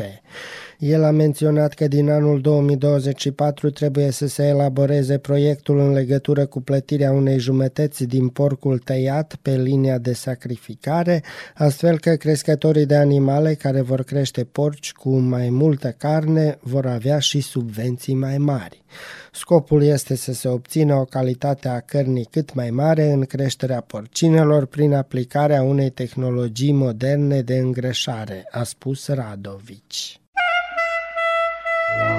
El 0.79 1.05
a 1.05 1.11
menționat 1.11 1.75
că 1.75 1.89
din 1.89 2.11
anul 2.11 2.41
2024 2.41 3.71
trebuie 3.71 4.11
să 4.11 4.27
se 4.27 4.47
elaboreze 4.47 5.19
proiectul 5.19 5.79
în 5.79 5.93
legătură 5.93 6.47
cu 6.47 6.61
plătirea 6.61 7.13
unei 7.13 7.39
jumătăți 7.39 8.05
din 8.05 8.29
porcul 8.29 8.79
tăiat 8.79 9.37
pe 9.43 9.57
linia 9.57 9.99
de 9.99 10.13
sacrificare, 10.13 11.23
astfel 11.55 11.99
că 11.99 12.15
crescătorii 12.15 12.87
de 12.87 12.97
animale 12.97 13.55
care 13.55 13.81
vor 13.81 14.03
crește 14.03 14.45
porci 14.45 14.93
cu 14.93 15.17
mai 15.17 15.49
multă 15.49 15.95
carne 15.97 16.59
vor 16.61 16.87
avea 16.87 17.19
și 17.19 17.41
subvenții 17.41 18.15
mai 18.15 18.39
mari. 18.39 18.85
Scopul 19.33 19.83
este 19.83 20.15
să 20.15 20.33
se 20.33 20.49
obțină 20.49 20.95
o 20.95 21.05
calitate 21.05 21.69
a 21.69 21.81
cărnii 21.81 22.29
cât 22.31 22.55
mai 22.55 22.71
mare 22.71 23.11
în 23.11 23.25
creșterea 23.25 23.81
porcinelor 23.81 24.67
prin 24.67 24.95
aplicarea 24.95 25.63
unei 25.63 25.91
tehnologii 25.91 26.73
moderne 26.73 27.41
de 27.43 27.57
îngrășare, 27.57 28.49
a 28.51 28.63
spus 28.63 29.09
Radovici. 29.09 30.21
Bye. 31.97 32.18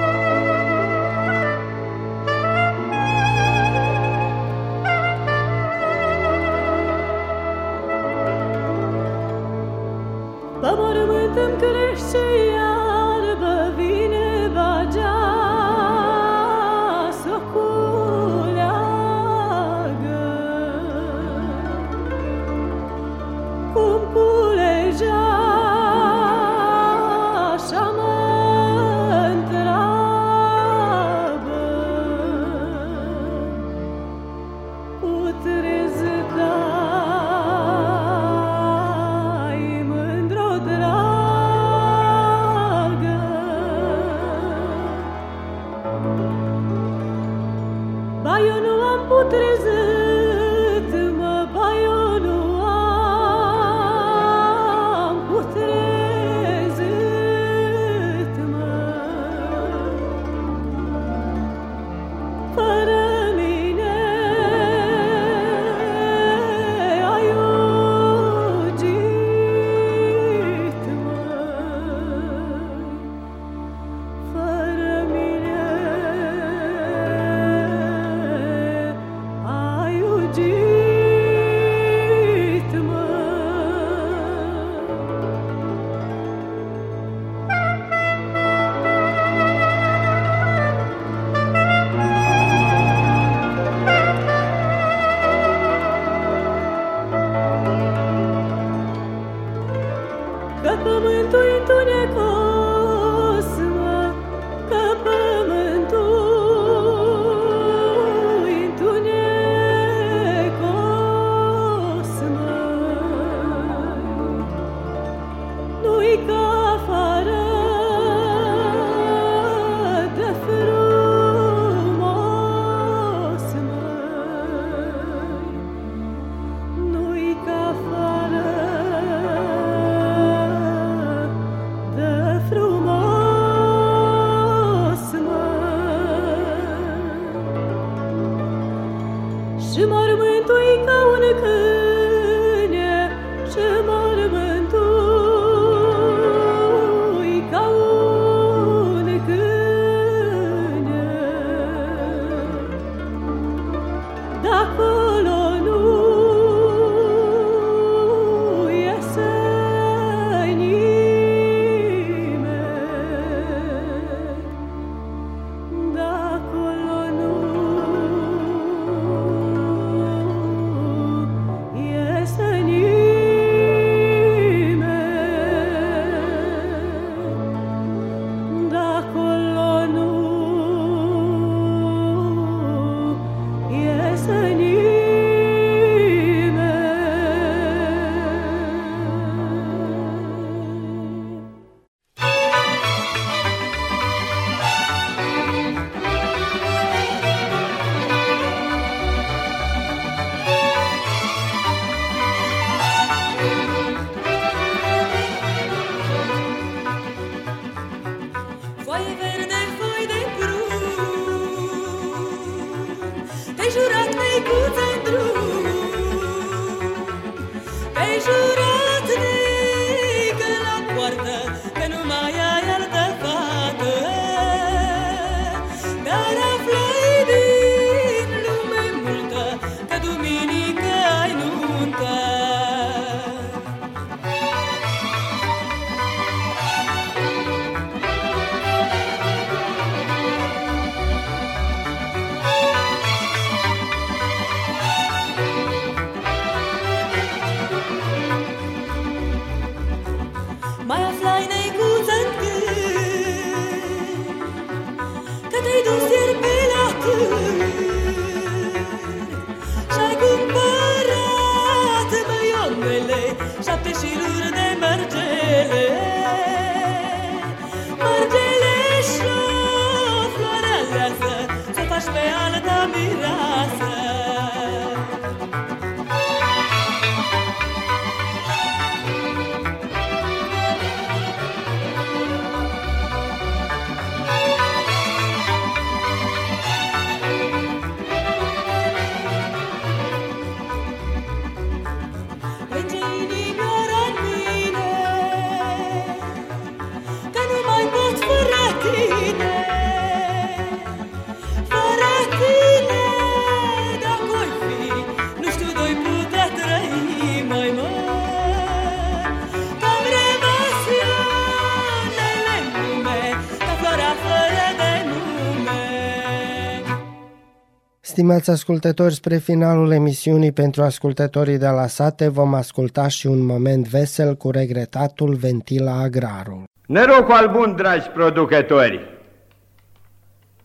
Stimați 318.20 318.50
ascultători, 318.50 319.14
spre 319.14 319.36
finalul 319.36 319.92
emisiunii 319.92 320.52
pentru 320.52 320.82
ascultătorii 320.82 321.58
de 321.58 321.68
la 321.68 321.86
sate 321.86 322.28
vom 322.28 322.54
asculta 322.54 323.08
și 323.08 323.26
un 323.26 323.44
moment 323.44 323.88
vesel 323.88 324.34
cu 324.34 324.50
regretatul 324.50 325.34
Ventila 325.34 325.92
Agrarul. 325.92 326.62
Norocul 326.86 327.34
al 327.34 327.48
bun, 327.48 327.74
dragi 327.76 328.08
producători! 328.08 329.00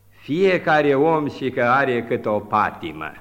Fiecare 0.10 0.96
om 0.96 1.30
și 1.30 1.50
că 1.50 1.64
are 1.64 2.04
cât 2.04 2.26
o 2.26 2.40
patimă. 2.40 3.12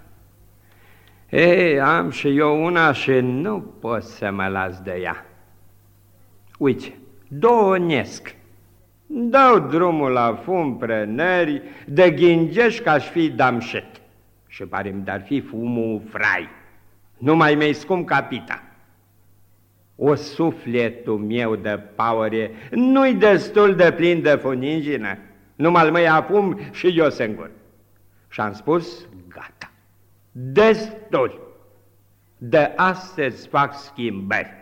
Ei, 1.30 1.80
am 1.80 2.10
și 2.10 2.36
eu 2.38 2.64
una 2.64 2.92
și 2.92 3.12
nu 3.12 3.60
pot 3.80 4.02
să 4.02 4.30
mă 4.30 4.46
las 4.46 4.80
de 4.80 4.98
ea. 5.02 5.26
Uite, 6.58 6.98
donesc. 7.28 8.34
Dau 9.06 9.58
drumul 9.58 10.10
la 10.10 10.40
fum 10.44 10.76
prenări, 10.76 11.62
de 11.86 12.10
ghingești 12.10 12.82
ca 12.82 12.92
aș 12.92 13.08
fi 13.08 13.28
damșet. 13.28 14.02
Și 14.54 14.64
pare-mi 14.64 15.04
dar 15.04 15.22
fi 15.22 15.40
fumul 15.40 16.02
frai. 16.08 16.48
Nu 17.18 17.36
mai 17.36 17.54
mi 17.54 17.72
scump 17.72 18.06
capita. 18.06 18.62
O 19.96 20.14
sufletul 20.14 21.18
meu 21.18 21.56
de 21.56 21.80
paure 21.94 22.50
nu-i 22.70 23.14
destul 23.14 23.74
de 23.74 23.92
plin 23.92 24.22
de 24.22 24.34
funingină, 24.34 25.18
numai 25.54 25.90
mă 25.90 25.98
apum 25.98 26.60
și 26.72 26.98
eu 26.98 27.10
singur. 27.10 27.50
Și 28.28 28.40
am 28.40 28.52
spus, 28.52 29.06
gata, 29.28 29.70
destul. 30.32 31.56
De 32.38 32.72
astăzi 32.76 33.48
fac 33.48 33.74
schimbări. 33.74 34.52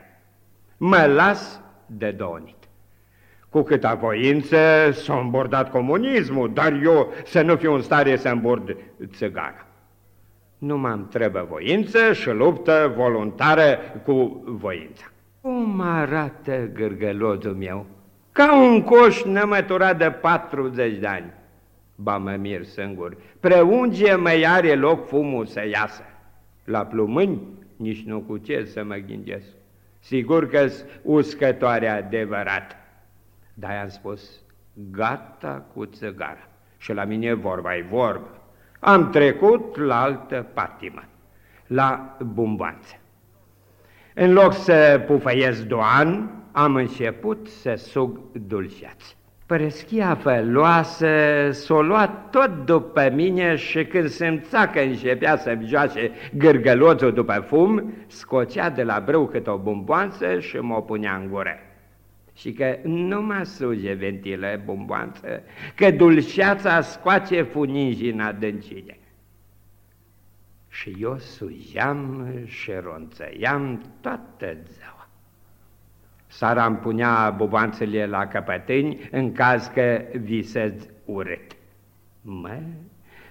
Mă 0.76 1.04
las 1.04 1.60
de 1.86 2.10
donit. 2.10 2.56
Cu 3.48 3.62
câta 3.62 3.94
voință 3.94 4.90
s-a 4.92 5.18
îmbordat 5.18 5.70
comunismul, 5.70 6.52
dar 6.52 6.72
eu 6.72 7.12
să 7.24 7.42
nu 7.42 7.56
fiu 7.56 7.74
în 7.74 7.82
stare 7.82 8.16
să 8.16 8.28
îmbord 8.28 8.76
țigara. 9.06 9.66
Nu 10.62 10.78
m-am 10.78 11.08
trebuie 11.08 11.42
voință 11.42 12.12
și 12.12 12.30
luptă 12.30 12.92
voluntară 12.96 13.78
cu 14.04 14.42
voința. 14.44 15.04
Cum 15.40 15.80
arată 15.80 16.70
gârgălozul 16.72 17.54
meu? 17.54 17.86
Ca 18.32 18.56
un 18.56 18.82
coș 18.82 19.22
nămăturat 19.22 19.98
de 19.98 20.10
40 20.10 20.98
de 20.98 21.06
ani. 21.06 21.32
Ba 21.94 22.16
mă 22.16 22.36
mir 22.40 22.64
singur, 22.64 23.16
preunge 23.40 24.14
mai 24.14 24.42
are 24.42 24.74
loc 24.74 25.06
fumul 25.06 25.46
să 25.46 25.66
iasă. 25.66 26.02
La 26.64 26.86
plumâni 26.86 27.40
nici 27.76 28.04
nu 28.04 28.20
cu 28.20 28.36
ce 28.36 28.64
să 28.64 28.84
mă 28.84 28.96
gândesc. 28.96 29.46
Sigur 29.98 30.48
că-s 30.48 30.84
uscătoare 31.02 31.88
adevărat. 31.88 32.76
Dar 33.54 33.78
am 33.82 33.88
spus, 33.88 34.30
gata 34.90 35.64
cu 35.74 35.86
țigara. 35.86 36.48
Și 36.76 36.92
la 36.92 37.04
mine 37.04 37.32
vorba 37.32 37.76
e 37.76 37.86
vorbă. 37.90 38.41
Am 38.84 39.10
trecut 39.10 39.76
la 39.76 40.00
altă 40.00 40.46
patimă, 40.54 41.02
la 41.66 42.16
bumbanță. 42.34 42.94
În 44.14 44.32
loc 44.32 44.52
să 44.52 45.04
pufăiesc 45.06 45.62
doan, 45.62 46.30
am 46.52 46.74
început 46.74 47.48
să 47.48 47.74
sug 47.76 48.18
dulceați. 48.32 49.16
Părăschia 49.46 50.14
făloasă 50.14 51.08
s-o 51.50 51.82
luat 51.82 52.30
tot 52.30 52.64
după 52.64 53.10
mine 53.14 53.56
și 53.56 53.84
când 53.84 54.08
simța 54.08 54.68
că 54.68 54.80
începea 54.80 55.36
să-mi 55.36 55.66
joace 55.66 56.10
gârgăloțul 56.36 57.12
după 57.12 57.44
fum, 57.46 57.92
scocea 58.06 58.70
de 58.70 58.82
la 58.82 59.02
brâu 59.04 59.26
cât 59.26 59.46
o 59.46 59.56
bomboanță 59.56 60.38
și 60.38 60.56
mă 60.56 60.82
punea 60.82 61.14
în 61.14 61.28
gură. 61.30 61.56
Și 62.34 62.52
că 62.52 62.78
nu 62.82 63.22
mă 63.22 63.42
suge 63.42 63.92
ventilă 63.92 64.60
bomboanță, 64.64 65.42
că 65.74 65.90
dulceața 65.90 66.80
scoace 66.80 67.42
funinjii 67.42 68.10
în 68.10 68.20
adâncine. 68.20 68.98
Și 70.68 70.96
eu 71.00 71.18
sujeam 71.18 72.32
și 72.44 72.72
ronțăiam 72.72 73.82
toată 74.00 74.56
ziua. 74.72 75.08
Sara 76.26 76.66
îmi 76.66 76.76
punea 76.76 77.30
bubanțele 77.30 78.06
la 78.06 78.26
căpătâni 78.26 79.08
în 79.10 79.32
caz 79.32 79.66
că 79.66 80.04
visez 80.20 80.72
urât. 81.04 81.56
Mă, 82.20 82.60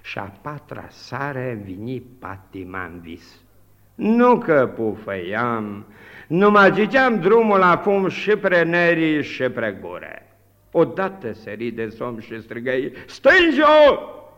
și 0.01 0.17
a 0.17 0.33
patra 0.41 0.85
sară 0.89 1.53
vini 1.63 1.99
patima 1.99 2.83
în 2.83 2.99
vis. 2.99 3.39
Nu 3.95 4.37
că 4.37 4.67
pufăiam, 4.75 5.85
nu 6.31 6.49
mă 6.49 6.69
gigeam 6.73 7.19
drumul 7.19 7.59
la 7.59 7.77
fum 7.77 8.07
și 8.07 8.35
pre 8.35 8.63
nerii 8.63 9.23
și 9.23 9.43
pre 9.43 9.77
gure. 9.81 10.35
Odată 10.71 11.33
sări 11.33 11.71
de 11.71 11.89
somn 11.89 12.19
și 12.19 12.41
strigăi, 12.41 12.93
stânge-o! 13.07 13.95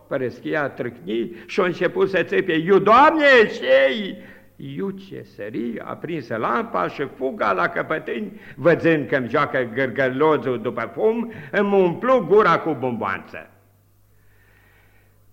Păreschia 0.07 0.69
trâcni 0.69 1.35
și 1.45 1.59
a 1.59 1.65
început 1.65 2.09
să 2.09 2.23
țepe, 2.23 2.53
Iu, 2.53 2.79
Doamne, 2.79 3.25
ce 3.59 4.17
Iu 4.55 4.89
ce 4.89 5.23
sări, 5.35 5.79
aprinse 5.79 6.37
lampa 6.37 6.87
și 6.87 7.07
fuga 7.15 7.51
la 7.51 7.67
căpătâni, 7.67 8.39
văzând 8.55 9.07
că-mi 9.07 9.29
joacă 9.29 9.69
gârgălozul 9.73 10.61
după 10.61 10.91
fum, 10.93 11.31
îmi 11.51 11.73
umplu 11.73 12.25
gura 12.29 12.59
cu 12.59 12.73
bomboanță. 12.79 13.49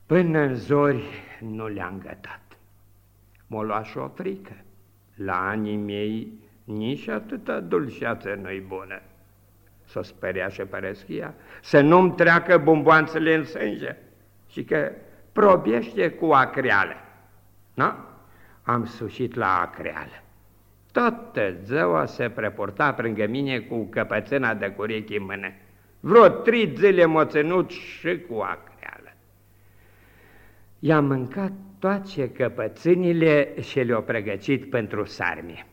Până 0.06 0.38
în 0.38 0.54
zori 0.54 1.04
nu 1.38 1.68
le-am 1.68 1.98
gătat. 2.02 2.58
M-o 3.46 3.62
lua 3.62 3.82
și 3.82 3.98
o 3.98 4.08
frică. 4.08 4.64
La 5.14 5.48
anii 5.48 5.76
mei 5.76 6.38
nici 6.76 7.08
atâta 7.08 7.60
dulceață 7.60 8.38
nu-i 8.42 8.64
bună. 8.68 9.00
S-o 9.84 10.02
speria 10.02 10.48
și 10.48 10.62
păreschia, 10.62 11.34
să 11.62 11.80
nu-mi 11.80 12.14
treacă 12.14 12.58
bomboanțele 12.58 13.34
în 13.34 13.44
sânge 13.44 13.96
și 14.48 14.64
că 14.64 14.92
probiește 15.32 16.10
cu 16.10 16.24
acreală. 16.26 16.94
Na? 17.74 18.04
Am 18.62 18.84
sușit 18.84 19.34
la 19.34 19.60
acreală. 19.60 20.22
Toată 20.92 21.56
ziua 21.64 22.06
se 22.06 22.28
preporta 22.28 22.96
lângă 22.98 23.26
mine 23.26 23.58
cu 23.58 23.84
căpățâna 23.84 24.54
de 24.54 24.68
curechi 24.68 25.16
în 25.16 25.24
mână. 25.24 25.52
Vreo 26.00 26.28
trei 26.28 26.72
zile 26.76 27.04
m-a 27.04 27.26
ținut 27.26 27.70
și 27.70 28.20
cu 28.28 28.34
acreală. 28.34 29.12
I-am 30.78 31.04
mâncat 31.04 31.52
toate 31.78 32.30
căpățânile 32.30 33.60
și 33.60 33.80
le-o 33.80 34.00
pregătit 34.00 34.70
pentru 34.70 35.04
sarmie. 35.04 35.66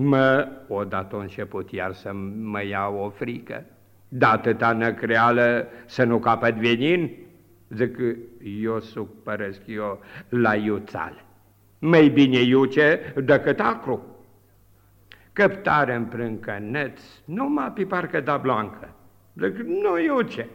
Mă, 0.00 0.48
odată 0.68 1.16
a 1.16 1.20
început 1.20 1.70
iar 1.70 1.92
să 1.92 2.12
mă 2.42 2.64
iau 2.64 2.96
o 2.96 3.08
frică. 3.08 3.64
De 4.08 4.24
atâta 4.24 4.72
năcreală 4.72 5.68
să 5.86 6.04
nu 6.04 6.18
capăt 6.18 6.54
venin, 6.54 7.10
zic 7.68 7.98
eu 8.62 8.80
supărăsc 8.80 9.60
eu 9.66 10.00
la 10.28 10.54
iuțal. 10.54 11.24
Mai 11.78 12.08
bine 12.08 12.38
iuce 12.38 13.12
decât 13.24 13.60
acru. 13.60 14.06
Căptare 15.32 15.94
în 15.94 16.04
prâncăneț, 16.04 17.00
numai 17.24 17.72
pe 17.72 17.84
parcă 17.84 18.20
da 18.20 18.36
blancă. 18.36 18.94
Zic, 19.34 19.56
nu 19.56 20.00
iuce. 20.00 20.48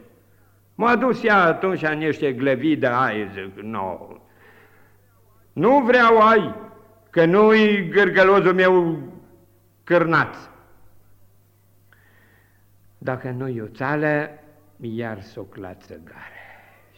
M-a 0.75 0.95
dus 0.95 1.23
ea 1.23 1.43
atunci 1.43 1.87
niște 1.87 2.33
glăvii 2.33 2.75
de 2.75 2.87
ai, 2.87 3.29
zic, 3.33 3.63
nu. 3.63 4.21
Nu 5.53 5.79
vreau 5.79 6.17
ai, 6.17 6.55
că 7.09 7.25
nu-i 7.25 7.89
gârgălozul 7.89 8.53
meu 8.53 8.97
cârnați. 9.83 10.49
Dacă 12.97 13.29
nu 13.29 13.47
iuțală, 13.47 14.29
iar 14.79 15.21
suc 15.21 15.55
la 15.55 15.73
țăgare. 15.73 16.43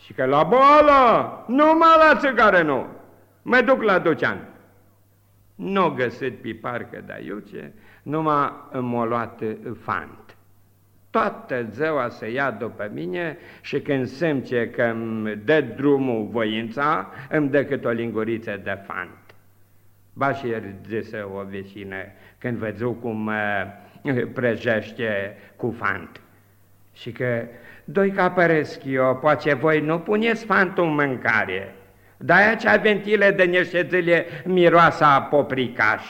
Și 0.04 0.14
că 0.14 0.26
la 0.26 0.44
boală, 0.44 1.44
numai 1.48 1.96
la 1.98 2.20
țăgare 2.20 2.62
nu, 2.62 2.88
mă 3.42 3.62
duc 3.62 3.82
la 3.82 4.00
Ducean. 4.00 4.48
Nu 5.56 5.90
găsit 5.90 6.42
pe 6.42 6.58
parcă 6.62 7.04
da 7.06 7.18
iuce, 7.18 7.74
numai 8.04 8.52
m-a 8.72 9.06
luat 9.06 9.42
fant. 9.82 10.38
Toată 11.10 11.68
ziua 11.72 12.10
să 12.10 12.30
ia 12.30 12.52
după 12.52 12.90
mine 12.94 13.38
și 13.62 13.82
când 13.82 14.08
simte 14.08 14.70
că 14.70 14.84
îmi 14.84 15.36
dă 15.36 15.62
drumul 15.62 16.28
voința, 16.32 17.10
îmi 17.30 17.50
dă 17.50 17.64
cât 17.64 17.86
o 17.86 17.90
linguriță 17.90 18.62
de 18.64 18.84
fant. 18.86 19.36
Ba 20.14 20.34
și 20.34 20.48
zise 20.88 21.22
o 21.22 21.44
vecină 21.44 21.96
când 22.46 22.58
văzu 22.58 22.92
cum 22.92 23.28
uh, 23.28 24.24
prăjește 24.34 25.38
cu 25.56 25.76
fant. 25.80 26.22
Și 26.94 27.12
că, 27.12 27.46
doi 27.84 28.12
ca 28.12 28.32
păresc 28.32 28.84
eu, 28.84 29.18
poate 29.22 29.54
voi 29.54 29.80
nu 29.80 30.00
puneți 30.00 30.46
fantul 30.46 30.84
în 30.84 30.94
mâncare, 30.94 31.76
dar 32.18 32.38
aia 32.38 32.56
cea 32.56 32.76
ventile 32.76 33.32
de 33.32 33.44
niște 33.44 33.88
zile 33.90 34.26
miroasa 34.44 35.22
popricaș. 35.22 36.04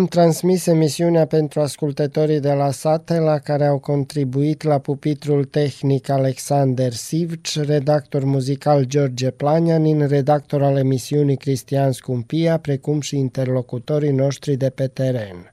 Am 0.00 0.06
transmis 0.06 0.66
emisiunea 0.66 1.26
pentru 1.26 1.60
ascultătorii 1.60 2.40
de 2.40 2.52
la 2.52 2.70
Satela 2.70 3.38
care 3.38 3.66
au 3.66 3.78
contribuit 3.78 4.62
la 4.62 4.78
pupitrul 4.78 5.44
tehnic 5.44 6.08
Alexander 6.08 6.92
Sivci, 6.92 7.58
redactor 7.58 8.24
muzical 8.24 8.84
George 8.84 9.30
Planianin, 9.30 10.06
redactor 10.06 10.62
al 10.62 10.76
emisiunii 10.76 11.36
Cristian 11.36 11.92
Scumpia, 11.92 12.58
precum 12.58 13.00
și 13.00 13.16
interlocutorii 13.16 14.10
noștri 14.10 14.56
de 14.56 14.70
pe 14.70 14.86
teren. 14.86 15.52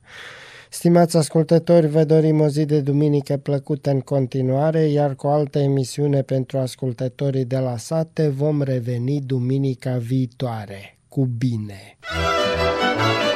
Stimați 0.70 1.18
ascultători, 1.18 1.88
vă 1.88 2.04
dorim 2.04 2.40
o 2.40 2.48
zi 2.48 2.66
de 2.66 2.80
duminică 2.80 3.38
plăcută 3.38 3.90
în 3.90 4.00
continuare, 4.00 4.80
iar 4.80 5.16
cu 5.16 5.28
altă 5.28 5.60
emisiune 5.60 6.22
pentru 6.22 6.58
ascultătorii 6.58 7.46
de 7.46 7.58
la 7.58 7.78
sate 7.78 8.28
vom 8.28 8.62
reveni 8.62 9.22
duminica 9.22 9.98
viitoare. 9.98 10.98
Cu 11.08 11.26
bine! 11.26 11.98